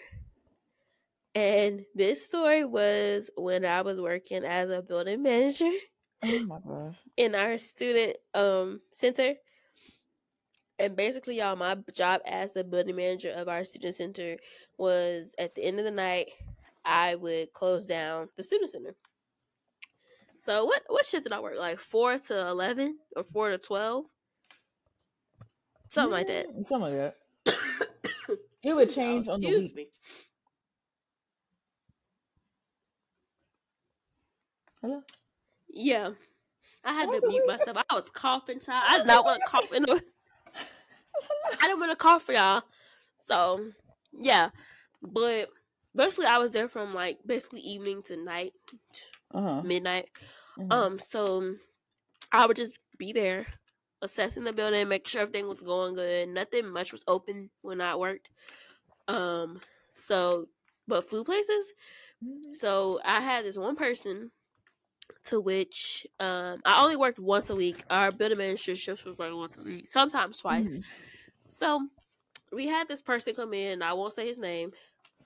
[1.34, 5.70] And this story was when I was working as a building manager
[6.22, 6.96] Oh my gosh.
[7.16, 9.34] in our student um center.
[10.80, 14.38] And basically, y'all, my job as the building manager of our student center
[14.78, 16.30] was at the end of the night,
[16.86, 18.94] I would close down the student center.
[20.38, 21.58] So what what shift did I work?
[21.58, 24.06] Like four to eleven or four to twelve?
[25.88, 26.46] Something like that.
[26.48, 27.14] Mm, Something like
[27.44, 27.56] that.
[28.62, 29.74] It would change on the week.
[29.74, 29.86] me.
[34.82, 35.02] Hello?
[35.68, 36.10] Yeah.
[36.84, 37.78] I had to mute myself.
[37.88, 38.84] I was coughing, child.
[38.86, 40.02] I did not want to cough in the
[41.52, 42.62] I didn't want to cough for y'all.
[43.18, 43.66] So
[44.12, 44.50] yeah.
[45.02, 45.48] But
[45.94, 48.52] basically I was there from like basically evening to night,
[49.32, 49.62] Uh-huh.
[49.62, 50.08] midnight.
[50.58, 50.72] mhm.
[50.72, 51.54] Um, so
[52.32, 53.46] I would just be there,
[54.02, 56.28] assessing the building, make sure everything was going good.
[56.28, 58.30] Nothing much was open when I worked.
[59.08, 59.60] Um,
[59.90, 60.48] so
[60.86, 61.72] but food places.
[62.24, 62.56] Mhm.
[62.56, 64.30] So I had this one person
[65.24, 67.82] to which um I only worked once a week.
[67.90, 70.72] Our building manager shifts was like once a week, sometimes twice.
[70.72, 70.84] Mhm.
[71.50, 71.88] So
[72.52, 73.82] we had this person come in.
[73.82, 74.72] I won't say his name,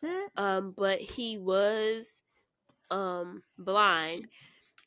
[0.03, 0.29] Mhm.
[0.37, 2.23] um, but he was
[2.91, 4.29] um blind.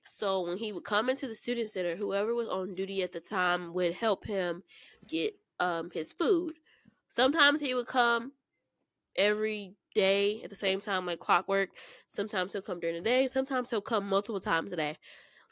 [0.06, 3.20] So when he would come into the student center, whoever was on duty at the
[3.20, 4.64] time would help him
[5.08, 6.60] get um his food.
[7.10, 8.34] Sometimes he would come
[9.16, 11.70] every day at the same time, like clockwork.
[12.08, 13.28] Sometimes he'll come during the day.
[13.28, 14.98] Sometimes he'll come multiple times a day.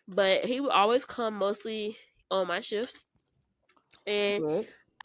[0.07, 1.97] But he would always come mostly
[2.31, 3.05] on my shifts.
[4.07, 4.43] And.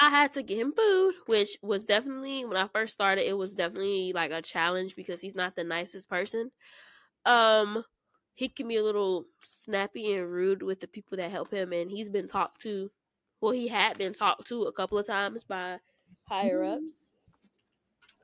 [0.00, 3.54] I had to get him food, which was definitely when I first started, it was
[3.54, 6.52] definitely like a challenge because he's not the nicest person.
[7.26, 7.84] Um
[8.34, 11.90] he can be a little snappy and rude with the people that help him and
[11.90, 12.90] he's been talked to
[13.40, 15.80] well he had been talked to a couple of times by
[16.24, 16.64] higher Mhm.
[16.64, 17.12] ups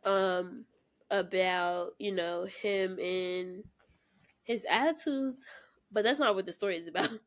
[0.04, 0.66] um
[1.10, 3.64] about, you know, him and
[4.44, 5.46] his attitudes,
[5.90, 7.10] but that's not what the story is about.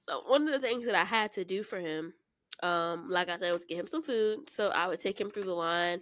[0.00, 2.14] So one of the things that I had to do for him,
[2.62, 4.48] um, like I said, was get him some food.
[4.48, 6.00] So I would take him through the line,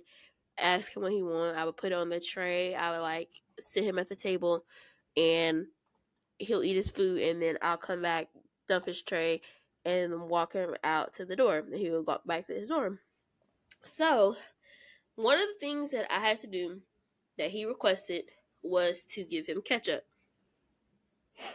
[0.58, 1.56] ask him what he wanted.
[1.56, 2.74] I would put it on the tray.
[2.74, 4.64] I would like sit him at the table,
[5.16, 5.66] and
[6.38, 8.28] he'll eat his food and then I'll come back,
[8.68, 9.40] dump his tray,
[9.84, 11.58] and walk him out to the door.
[11.58, 13.00] And he will walk back to his dorm.
[13.84, 14.36] So,
[15.16, 16.80] one of the things that I had to do
[17.38, 18.24] that he requested
[18.62, 20.04] was to give him ketchup.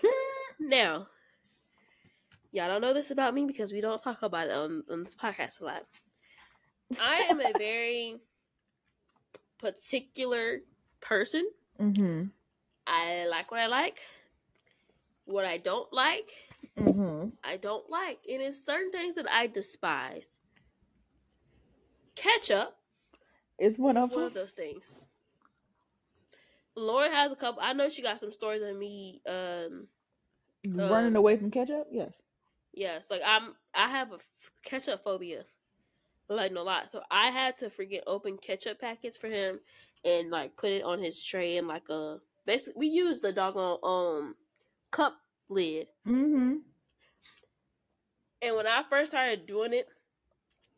[0.60, 1.08] now,
[2.52, 5.16] y'all don't know this about me because we don't talk about it on, on this
[5.16, 5.86] podcast a lot.
[7.00, 8.18] I am a very
[9.60, 10.60] particular
[11.02, 11.50] person.
[11.80, 12.26] Mm-hmm.
[12.88, 14.00] I like what I like.
[15.26, 16.32] What I don't like,
[16.78, 17.30] Mm-hmm.
[17.44, 18.20] I don't like.
[18.32, 20.40] And it's certain things that I despise.
[22.16, 22.76] Ketchup
[23.58, 25.00] It's one is of one of those things.
[26.76, 27.62] Lauren has a couple.
[27.62, 29.22] I know she got some stories on me.
[29.28, 29.88] Um,
[30.68, 31.88] Running um, away from ketchup?
[31.92, 32.12] Yes.
[32.74, 33.56] Yes, like I'm.
[33.76, 35.44] I have a f- ketchup phobia,
[36.28, 36.90] like no lot.
[36.90, 39.60] So I had to freaking open ketchup packets for him,
[40.04, 43.80] and like put it on his tray and like a basically we use the doggone
[43.84, 44.36] um
[44.92, 45.16] cup
[45.50, 45.88] lid.
[46.08, 46.56] Mm-hmm.
[48.42, 49.88] And when I first started doing it,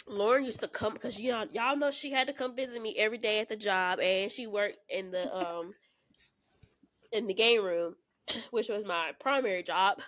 [0.07, 2.95] Lauren used to come because you know y'all know she had to come visit me
[2.97, 5.73] every day at the job, and she worked in the um
[7.11, 7.95] in the game room,
[8.51, 10.01] which was my primary job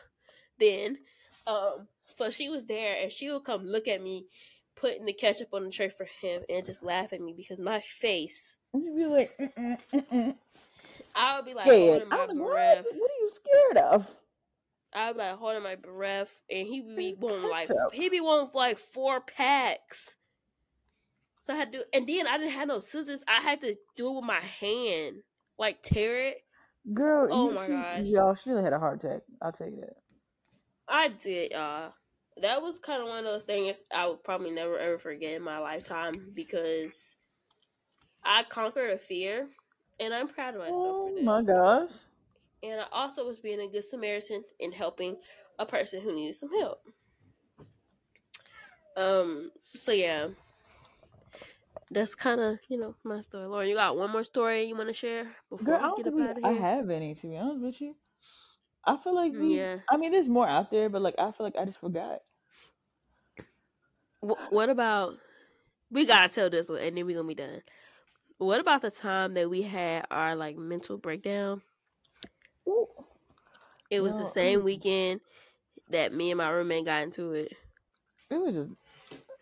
[0.60, 0.98] then.
[1.46, 4.28] Um, so she was there, and she would come look at me
[4.76, 7.80] putting the ketchup on the tray for him, and just laugh at me because my
[7.80, 8.58] face.
[8.74, 10.36] You'd be like, mm-mm, mm-mm.
[11.16, 12.86] I would be like holding my I'm breath.
[12.86, 12.96] what?
[12.96, 14.08] What are you scared of?
[14.94, 18.22] I would be like holding my breath, and he would be wanting like he be
[18.22, 20.16] wanting like four packs.
[21.42, 23.24] So I had to, do, and then I didn't have no scissors.
[23.28, 25.18] I had to do it with my hand,
[25.60, 26.38] like tear it.
[26.94, 28.06] Girl, Oh you, my she, gosh.
[28.06, 29.22] Y'all, she really had a heart attack.
[29.42, 29.98] I'll tell you that.
[30.88, 31.94] I did, y'all.
[32.42, 35.44] That was kind of one of those things I would probably never ever forget in
[35.44, 37.16] my lifetime because
[38.24, 39.48] I conquered a fear,
[40.00, 41.24] and I'm proud of myself Oh for that.
[41.24, 41.92] my gosh.
[42.64, 45.18] And I also was being a good Samaritan in helping
[45.60, 46.80] a person who needed some help.
[48.98, 49.52] Um.
[49.76, 50.28] So yeah,
[51.92, 53.48] that's kind of you know my story.
[53.48, 56.08] Lauren, you got one more story you want to share before Girl, I we get
[56.14, 56.52] up out of here?
[56.52, 57.96] I have any, to be honest with you.
[58.86, 59.78] I feel like we, Yeah.
[59.90, 62.22] I mean, there's more out there, but like, I feel like I just forgot.
[64.22, 65.18] Wh- what about?
[65.90, 67.62] We gotta tell this one, and then we gonna be done.
[68.38, 71.62] What about the time that we had our like mental breakdown?
[72.68, 72.88] Ooh.
[73.90, 74.64] It was the same mm.
[74.64, 75.22] weekend
[75.90, 77.54] that me and my roommate got into it.
[78.30, 78.72] It was just,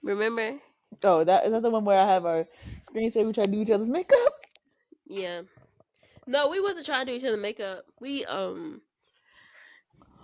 [0.03, 0.59] Remember?
[1.03, 2.45] oh, that is that the one where I have our
[2.93, 4.45] screensaver we try to do each other's makeup?
[5.07, 5.41] Yeah.
[6.27, 7.85] No, we wasn't trying to do each other makeup.
[7.99, 8.81] We um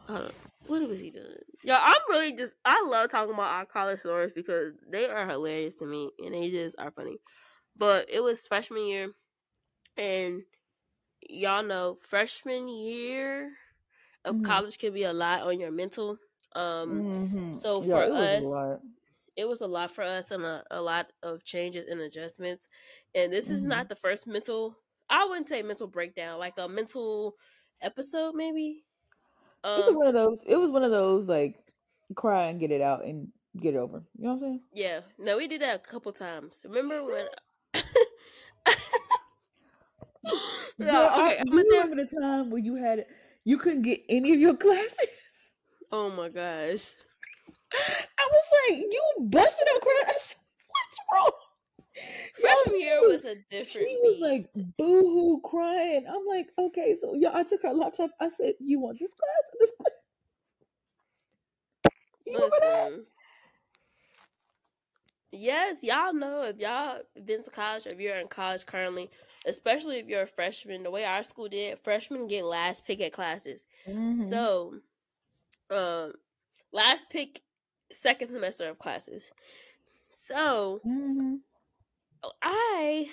[0.07, 0.31] hold on.
[0.67, 1.25] What was he doing?
[1.63, 5.77] Yo, I'm really just I love talking about our college stories because they are hilarious
[5.77, 7.17] to me and they just are funny.
[7.77, 9.09] But it was freshman year
[9.97, 10.43] and
[11.29, 13.51] y'all know freshman year
[14.25, 14.43] of Mhm.
[14.43, 16.17] college can be a lot on your mental.
[16.55, 17.53] Um Mm-hmm.
[17.53, 18.43] so yeah, for it us-
[19.35, 22.67] it was a lot for us and a, a lot of changes and adjustments.
[23.13, 23.69] And this is Mhm.
[23.69, 24.75] not the first mental
[25.09, 27.35] I wouldn't say mental breakdown, like a mental
[27.81, 28.83] episode maybe.
[29.75, 30.37] It was Um one of those.
[30.45, 31.55] It was one of those like
[32.15, 34.03] cry and get it out and get it over.
[34.17, 34.61] You know what I'm saying?
[34.73, 34.99] yeah.
[35.17, 36.63] No, we did that a couple times.
[36.67, 37.25] Remember when
[40.79, 43.05] No, Girl, I- okay, I'm you remember the time when you had
[43.45, 44.95] you couldn't get any of your classes?
[45.91, 46.93] Oh my gosh.
[47.73, 50.05] I was like, you busted out crying.
[50.07, 50.35] I said,
[50.67, 51.31] what's wrong?
[52.39, 54.77] Freshman year was a different She was like beast.
[54.77, 56.05] boo hoo crying.
[56.07, 58.11] I'm like, okay, so yeah, I took her laptop.
[58.21, 59.91] I said, you want this class this class?
[62.25, 62.39] You?
[62.39, 63.05] Listen.
[65.31, 69.09] Yes, y'all know if y'all been to college or if you're in college currently,
[69.45, 73.11] especially if you're a freshman, the way our school did, freshmen get last pick at
[73.11, 73.67] classes.
[73.87, 74.29] Mhm.
[74.29, 74.75] So,
[75.69, 76.13] um,
[76.71, 77.41] last pick,
[77.91, 79.31] second semester of classes.
[80.09, 81.41] So Mhm.
[82.41, 83.09] I,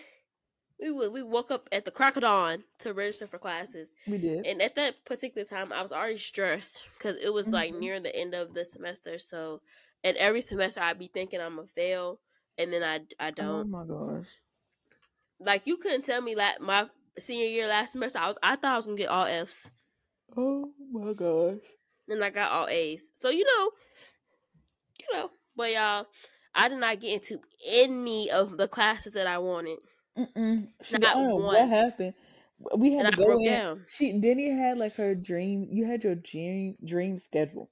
[0.81, 4.47] we we woke up at the crack of dawn to register for classes, we did.
[4.47, 7.81] and at that particular time, I was already stressed because it was like Mhm.
[7.81, 9.19] near the end of the semester.
[9.19, 9.61] So,
[10.03, 12.21] and every semester I'd be thinking I'm gonna fail,
[12.59, 13.67] and then I I Oh don't.
[13.67, 14.27] Oh my gosh.
[15.39, 16.89] Like you couldn't tell me that my
[17.19, 19.71] senior year last semester I was I thought I was gonna get all Fs,
[20.37, 21.61] Oh my gosh.
[22.09, 23.11] and I got all A's.
[23.15, 23.71] So you know,
[25.01, 26.07] you know, but y'all,
[26.55, 29.79] I did not get into any of the classes that I wanted,
[30.19, 30.73] Mm-mm.
[30.91, 31.39] Not know one.
[31.39, 32.15] what happened.
[32.77, 33.61] We had and I to go broke in.
[33.61, 33.87] down.
[33.87, 35.69] She Denny had like her dream.
[35.71, 37.71] You had your dream dream schedule.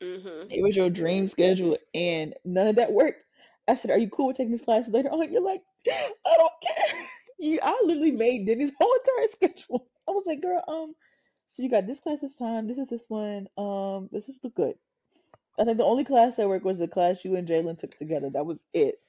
[0.00, 3.24] hmm It was your dream schedule, and none of that worked.
[3.68, 6.52] I said, "Are you cool with taking this class later on?" You're like, "I don't
[6.62, 9.90] care." You, I literally made Denny's whole entire schedule.
[10.08, 10.94] I was like, "Girl, um,
[11.48, 12.66] So you got this class this time.
[12.68, 13.48] This is this one.
[13.58, 14.78] Um, this is the good.
[15.58, 18.30] I think the only class that worked was the class you and Jalen took together.
[18.30, 19.00] That was it.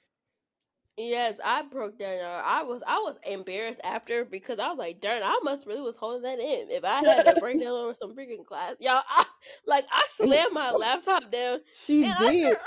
[0.98, 2.18] Yes, I broke down.
[2.20, 2.42] y'all.
[2.46, 5.98] I was I was embarrassed after because I was like, darn, I must really was
[5.98, 6.70] holding that in.
[6.70, 9.26] If I had to break down over some freaking class, y'all, I
[9.66, 11.60] like I slammed my laptop down.
[11.86, 12.46] She and did.
[12.46, 12.58] I, said,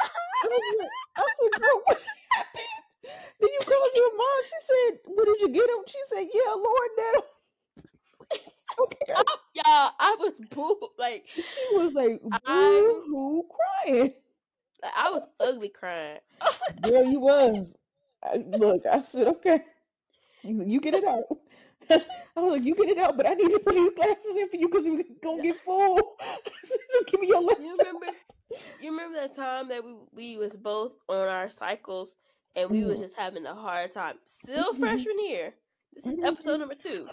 [1.16, 2.00] I said, girl, what
[2.32, 2.64] happened?
[3.40, 4.42] Then you called your mom.
[4.44, 7.22] She said, "What did you get him?" She said, "Yeah, Lord, now."
[8.82, 9.12] okay.
[9.14, 9.22] I,
[9.54, 13.44] y'all, I was boo like she was like boo hoo
[13.84, 14.12] crying.
[14.96, 16.18] I was ugly crying.
[16.40, 17.66] I was like, Girl, you was.
[18.22, 19.62] I, look, I said, okay,
[20.42, 21.24] you get it out.
[21.90, 24.48] I was like, you get it out, but I need to put these glasses in
[24.48, 26.16] for you because we're gonna get full.
[26.68, 27.40] so give me your.
[27.42, 28.06] You remember?
[28.80, 32.14] You remember that time that we we was both on our cycles
[32.56, 32.88] and we mm.
[32.88, 34.16] was just having a hard time.
[34.24, 34.80] Still mm-hmm.
[34.80, 35.54] freshman year.
[35.94, 36.26] This is mm-hmm.
[36.26, 37.08] episode number two,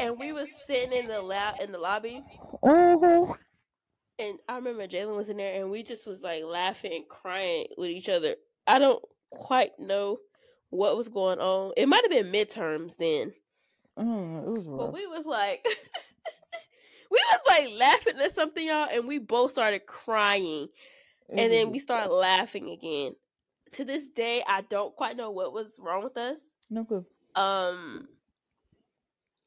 [0.00, 2.22] and we was sitting in the lab in the lobby.
[2.64, 3.32] Mm-hmm.
[4.18, 7.66] And I remember Jalen was in there, and we just was like laughing and crying
[7.76, 8.34] with each other.
[8.66, 10.18] I don't quite know
[10.70, 11.72] what was going on.
[11.76, 13.32] It might have been midterms then.
[13.98, 15.64] Mm, but we was like
[17.10, 20.68] we was like laughing at something, y'all, and we both started crying.
[21.30, 21.38] Mm-hmm.
[21.38, 23.12] And then we started laughing again.
[23.74, 26.54] To this day, I don't quite know what was wrong with us.
[26.68, 27.04] No good.
[27.36, 28.08] Um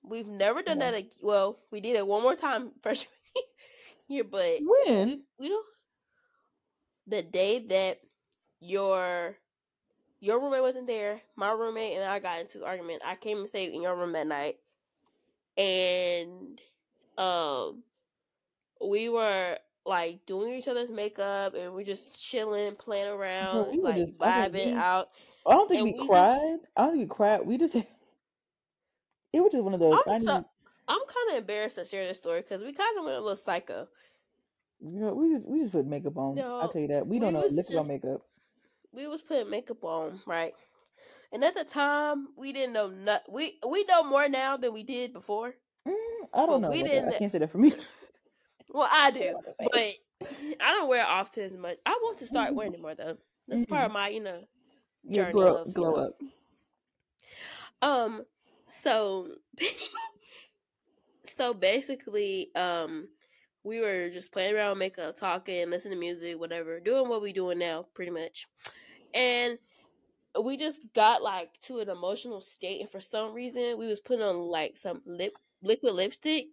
[0.04, 0.92] we've never done yeah.
[0.92, 1.06] that.
[1.22, 3.12] Well, we did it one more time freshman
[4.08, 5.66] year, but when we, don't
[7.08, 8.00] the day that
[8.60, 9.36] your
[10.20, 11.22] your roommate wasn't there.
[11.36, 13.02] My roommate and I got into an argument.
[13.06, 14.58] I came and stayed in your room that night,
[15.58, 16.60] and
[17.18, 17.84] um,
[18.82, 24.08] we were like doing each other's makeup, and we just chilling, playing around, we like
[24.18, 25.10] vibing we, out.
[25.46, 26.40] I don't think we, we, cried.
[26.40, 27.46] Just, I don't think we cried.
[27.46, 27.76] We just
[29.34, 30.00] it was just one of those.
[30.08, 30.46] I'm, so, I'm
[31.00, 33.88] kind of embarrassed to share this story because we kind of went a little psycho.
[34.80, 36.36] You know, we just we just put makeup on.
[36.36, 38.22] No, I'll tell you that we don't know liquid on makeup
[38.94, 40.54] we was putting makeup on, right?
[41.32, 44.84] And at the time, we didn't know not we we know more now than we
[44.84, 45.56] did before.
[45.88, 45.94] Mm,
[46.34, 46.70] I don't know.
[46.70, 47.06] We didn't.
[47.06, 47.16] That.
[47.16, 47.74] I can't say that for me.
[48.70, 49.94] Well, I do, but
[50.60, 51.78] I don't wear often as much.
[51.86, 53.18] I want to start wearing it more though.
[53.48, 54.40] This is part of my, you know,
[55.12, 55.28] journey.
[55.28, 56.20] Yeah, glow, of, glow up.
[57.84, 58.26] Um.
[58.82, 59.30] So.
[61.26, 63.08] so basically, um,
[63.64, 67.60] we were just playing around, makeup, talking, listening to music, whatever, doing what we doing
[67.60, 68.46] now, pretty much
[69.14, 69.58] and
[70.42, 74.24] we just got like to an emotional state and for some reason we was putting
[74.24, 76.48] on like some lip liquid lipstick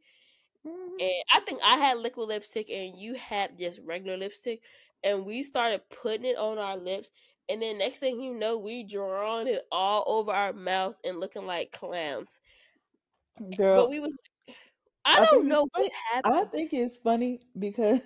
[0.67, 1.01] mm-hmm.
[1.01, 4.61] and i think i had liquid lipstick and you had just regular lipstick
[5.03, 7.11] and we started putting it on our lips
[7.51, 11.47] and then next thing you know we drawing it all over our mouths and looking
[11.47, 12.41] like clowns
[13.57, 14.13] Girl, but we was
[15.05, 16.35] I, I don't know what happened.
[16.35, 18.01] I think it's funny because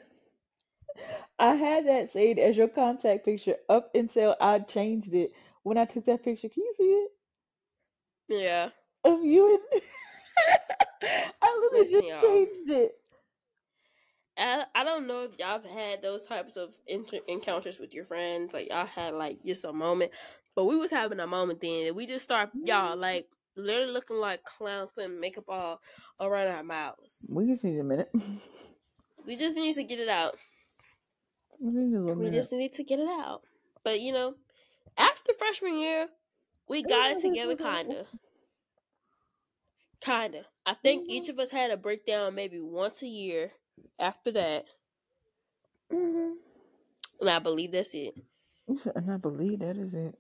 [1.39, 5.33] I had that saved as your contact picture up until I changed it.
[5.65, 7.11] When I took that picture, can you see it?
[8.29, 8.69] Yeah.
[9.03, 9.83] Of you and
[11.43, 12.23] I literally Listen, just y'all.
[12.23, 12.99] changed it.
[14.37, 18.05] I, I don't know if y'all have had those types of inter- encounters with your
[18.05, 20.13] friends, like y'all had like just a moment,
[20.57, 23.01] but we was having a moment then, and we just start y'all mm-hmm.
[23.01, 25.81] like literally looking like clowns putting makeup all
[26.21, 27.31] around our mouths.
[27.31, 28.11] We just need a minute.
[29.27, 30.37] We just need to get it out.
[31.61, 33.43] We just need to get it out.
[33.83, 34.35] But you know,
[34.99, 36.09] after freshman year,
[36.69, 38.05] we got it together, kinda.
[40.01, 40.45] Kinda.
[40.67, 43.53] I think each of us had a breakdown maybe once a year.
[43.99, 44.67] After that,
[45.93, 46.33] mm-hmm.
[47.21, 48.15] and I believe that's it.
[48.95, 50.19] And I believe that is it.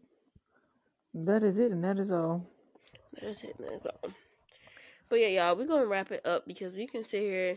[1.14, 2.46] That is it, and that is all.
[3.14, 4.10] That is it, and that's all.
[5.08, 7.56] But yeah, y'all, we're gonna wrap it up because we can sit here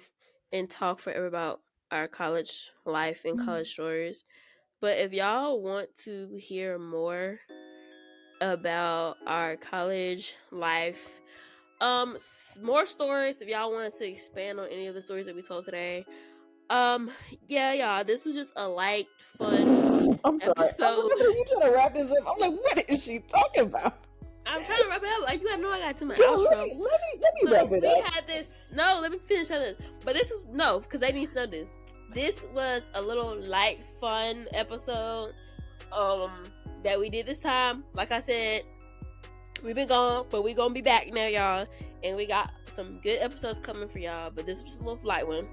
[0.52, 1.62] and talk forever about
[1.92, 3.46] our college life and mm-hmm.
[3.46, 4.24] college stories.
[4.80, 7.40] But if y'all want to hear more
[8.42, 11.22] about our college life,
[11.82, 12.18] um,
[12.62, 13.42] more stories.
[13.42, 16.06] If y'all want to expand on any of the stories that we told today,
[16.70, 17.10] um,
[17.48, 20.52] yeah, y'all, this was just a light, fun I'm sorry.
[20.58, 21.12] episode.
[21.12, 22.18] I'm you trying to wrap this up?
[22.28, 23.98] I'm like, what is she talking about?
[24.46, 25.24] I'm trying to wrap it up.
[25.24, 26.50] Like you have no, I got too much outro.
[26.50, 27.96] Let me, let me, let me wrap it we up.
[27.96, 28.66] We had this.
[28.74, 29.78] No, let me finish on this.
[30.06, 31.68] But this is no, because they need to know this
[32.14, 35.34] this was a little light, fun episode
[35.92, 36.32] um
[36.84, 37.84] that we did this time.
[37.94, 38.64] Like I said,
[39.64, 41.68] we've been gone, but we gonna be back now, y'all.
[42.04, 44.30] And we got some good episodes coming for y'all.
[44.30, 45.48] But this was just a little light one.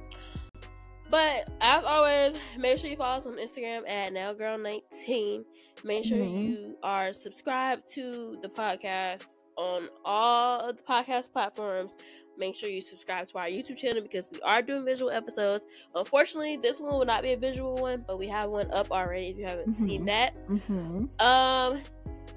[1.10, 5.44] But as always, make sure you follow us on Instagram at nowgirl19.
[5.84, 6.38] Make sure mm-hmm.
[6.38, 9.26] you are subscribed to the podcast
[9.56, 11.96] on all of the podcast platforms.
[12.36, 15.66] Make sure you subscribe to our YouTube channel because we are doing visual episodes.
[15.94, 19.28] Unfortunately, this one will not be a visual one, but we have one up already
[19.28, 19.84] if you haven't mm-hmm.
[19.84, 20.34] seen that.
[20.48, 21.04] Mm-hmm.
[21.24, 21.80] Um,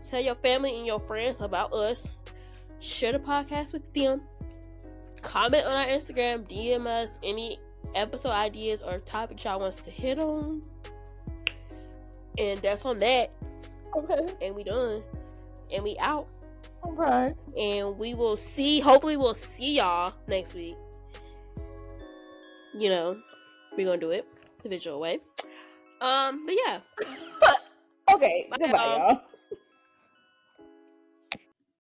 [0.09, 2.15] tell your family and your friends about us.
[2.79, 4.21] Share the podcast with them.
[5.21, 7.59] Comment on our Instagram, DM us any
[7.95, 10.61] episode ideas or topics y'all want us to hit on.
[12.37, 13.31] And that's on that.
[13.95, 14.27] Okay.
[14.41, 15.01] And we done.
[15.71, 16.27] And we out.
[16.85, 17.33] Okay.
[17.57, 20.75] And we will see, hopefully, we'll see y'all next week.
[22.77, 23.17] You know,
[23.75, 24.25] we're gonna do it
[24.61, 25.19] the visual way.
[25.99, 26.79] Um, but yeah.
[28.13, 28.47] okay.
[28.51, 28.97] Bye, Goodbye, y'all.
[29.09, 29.21] y'all.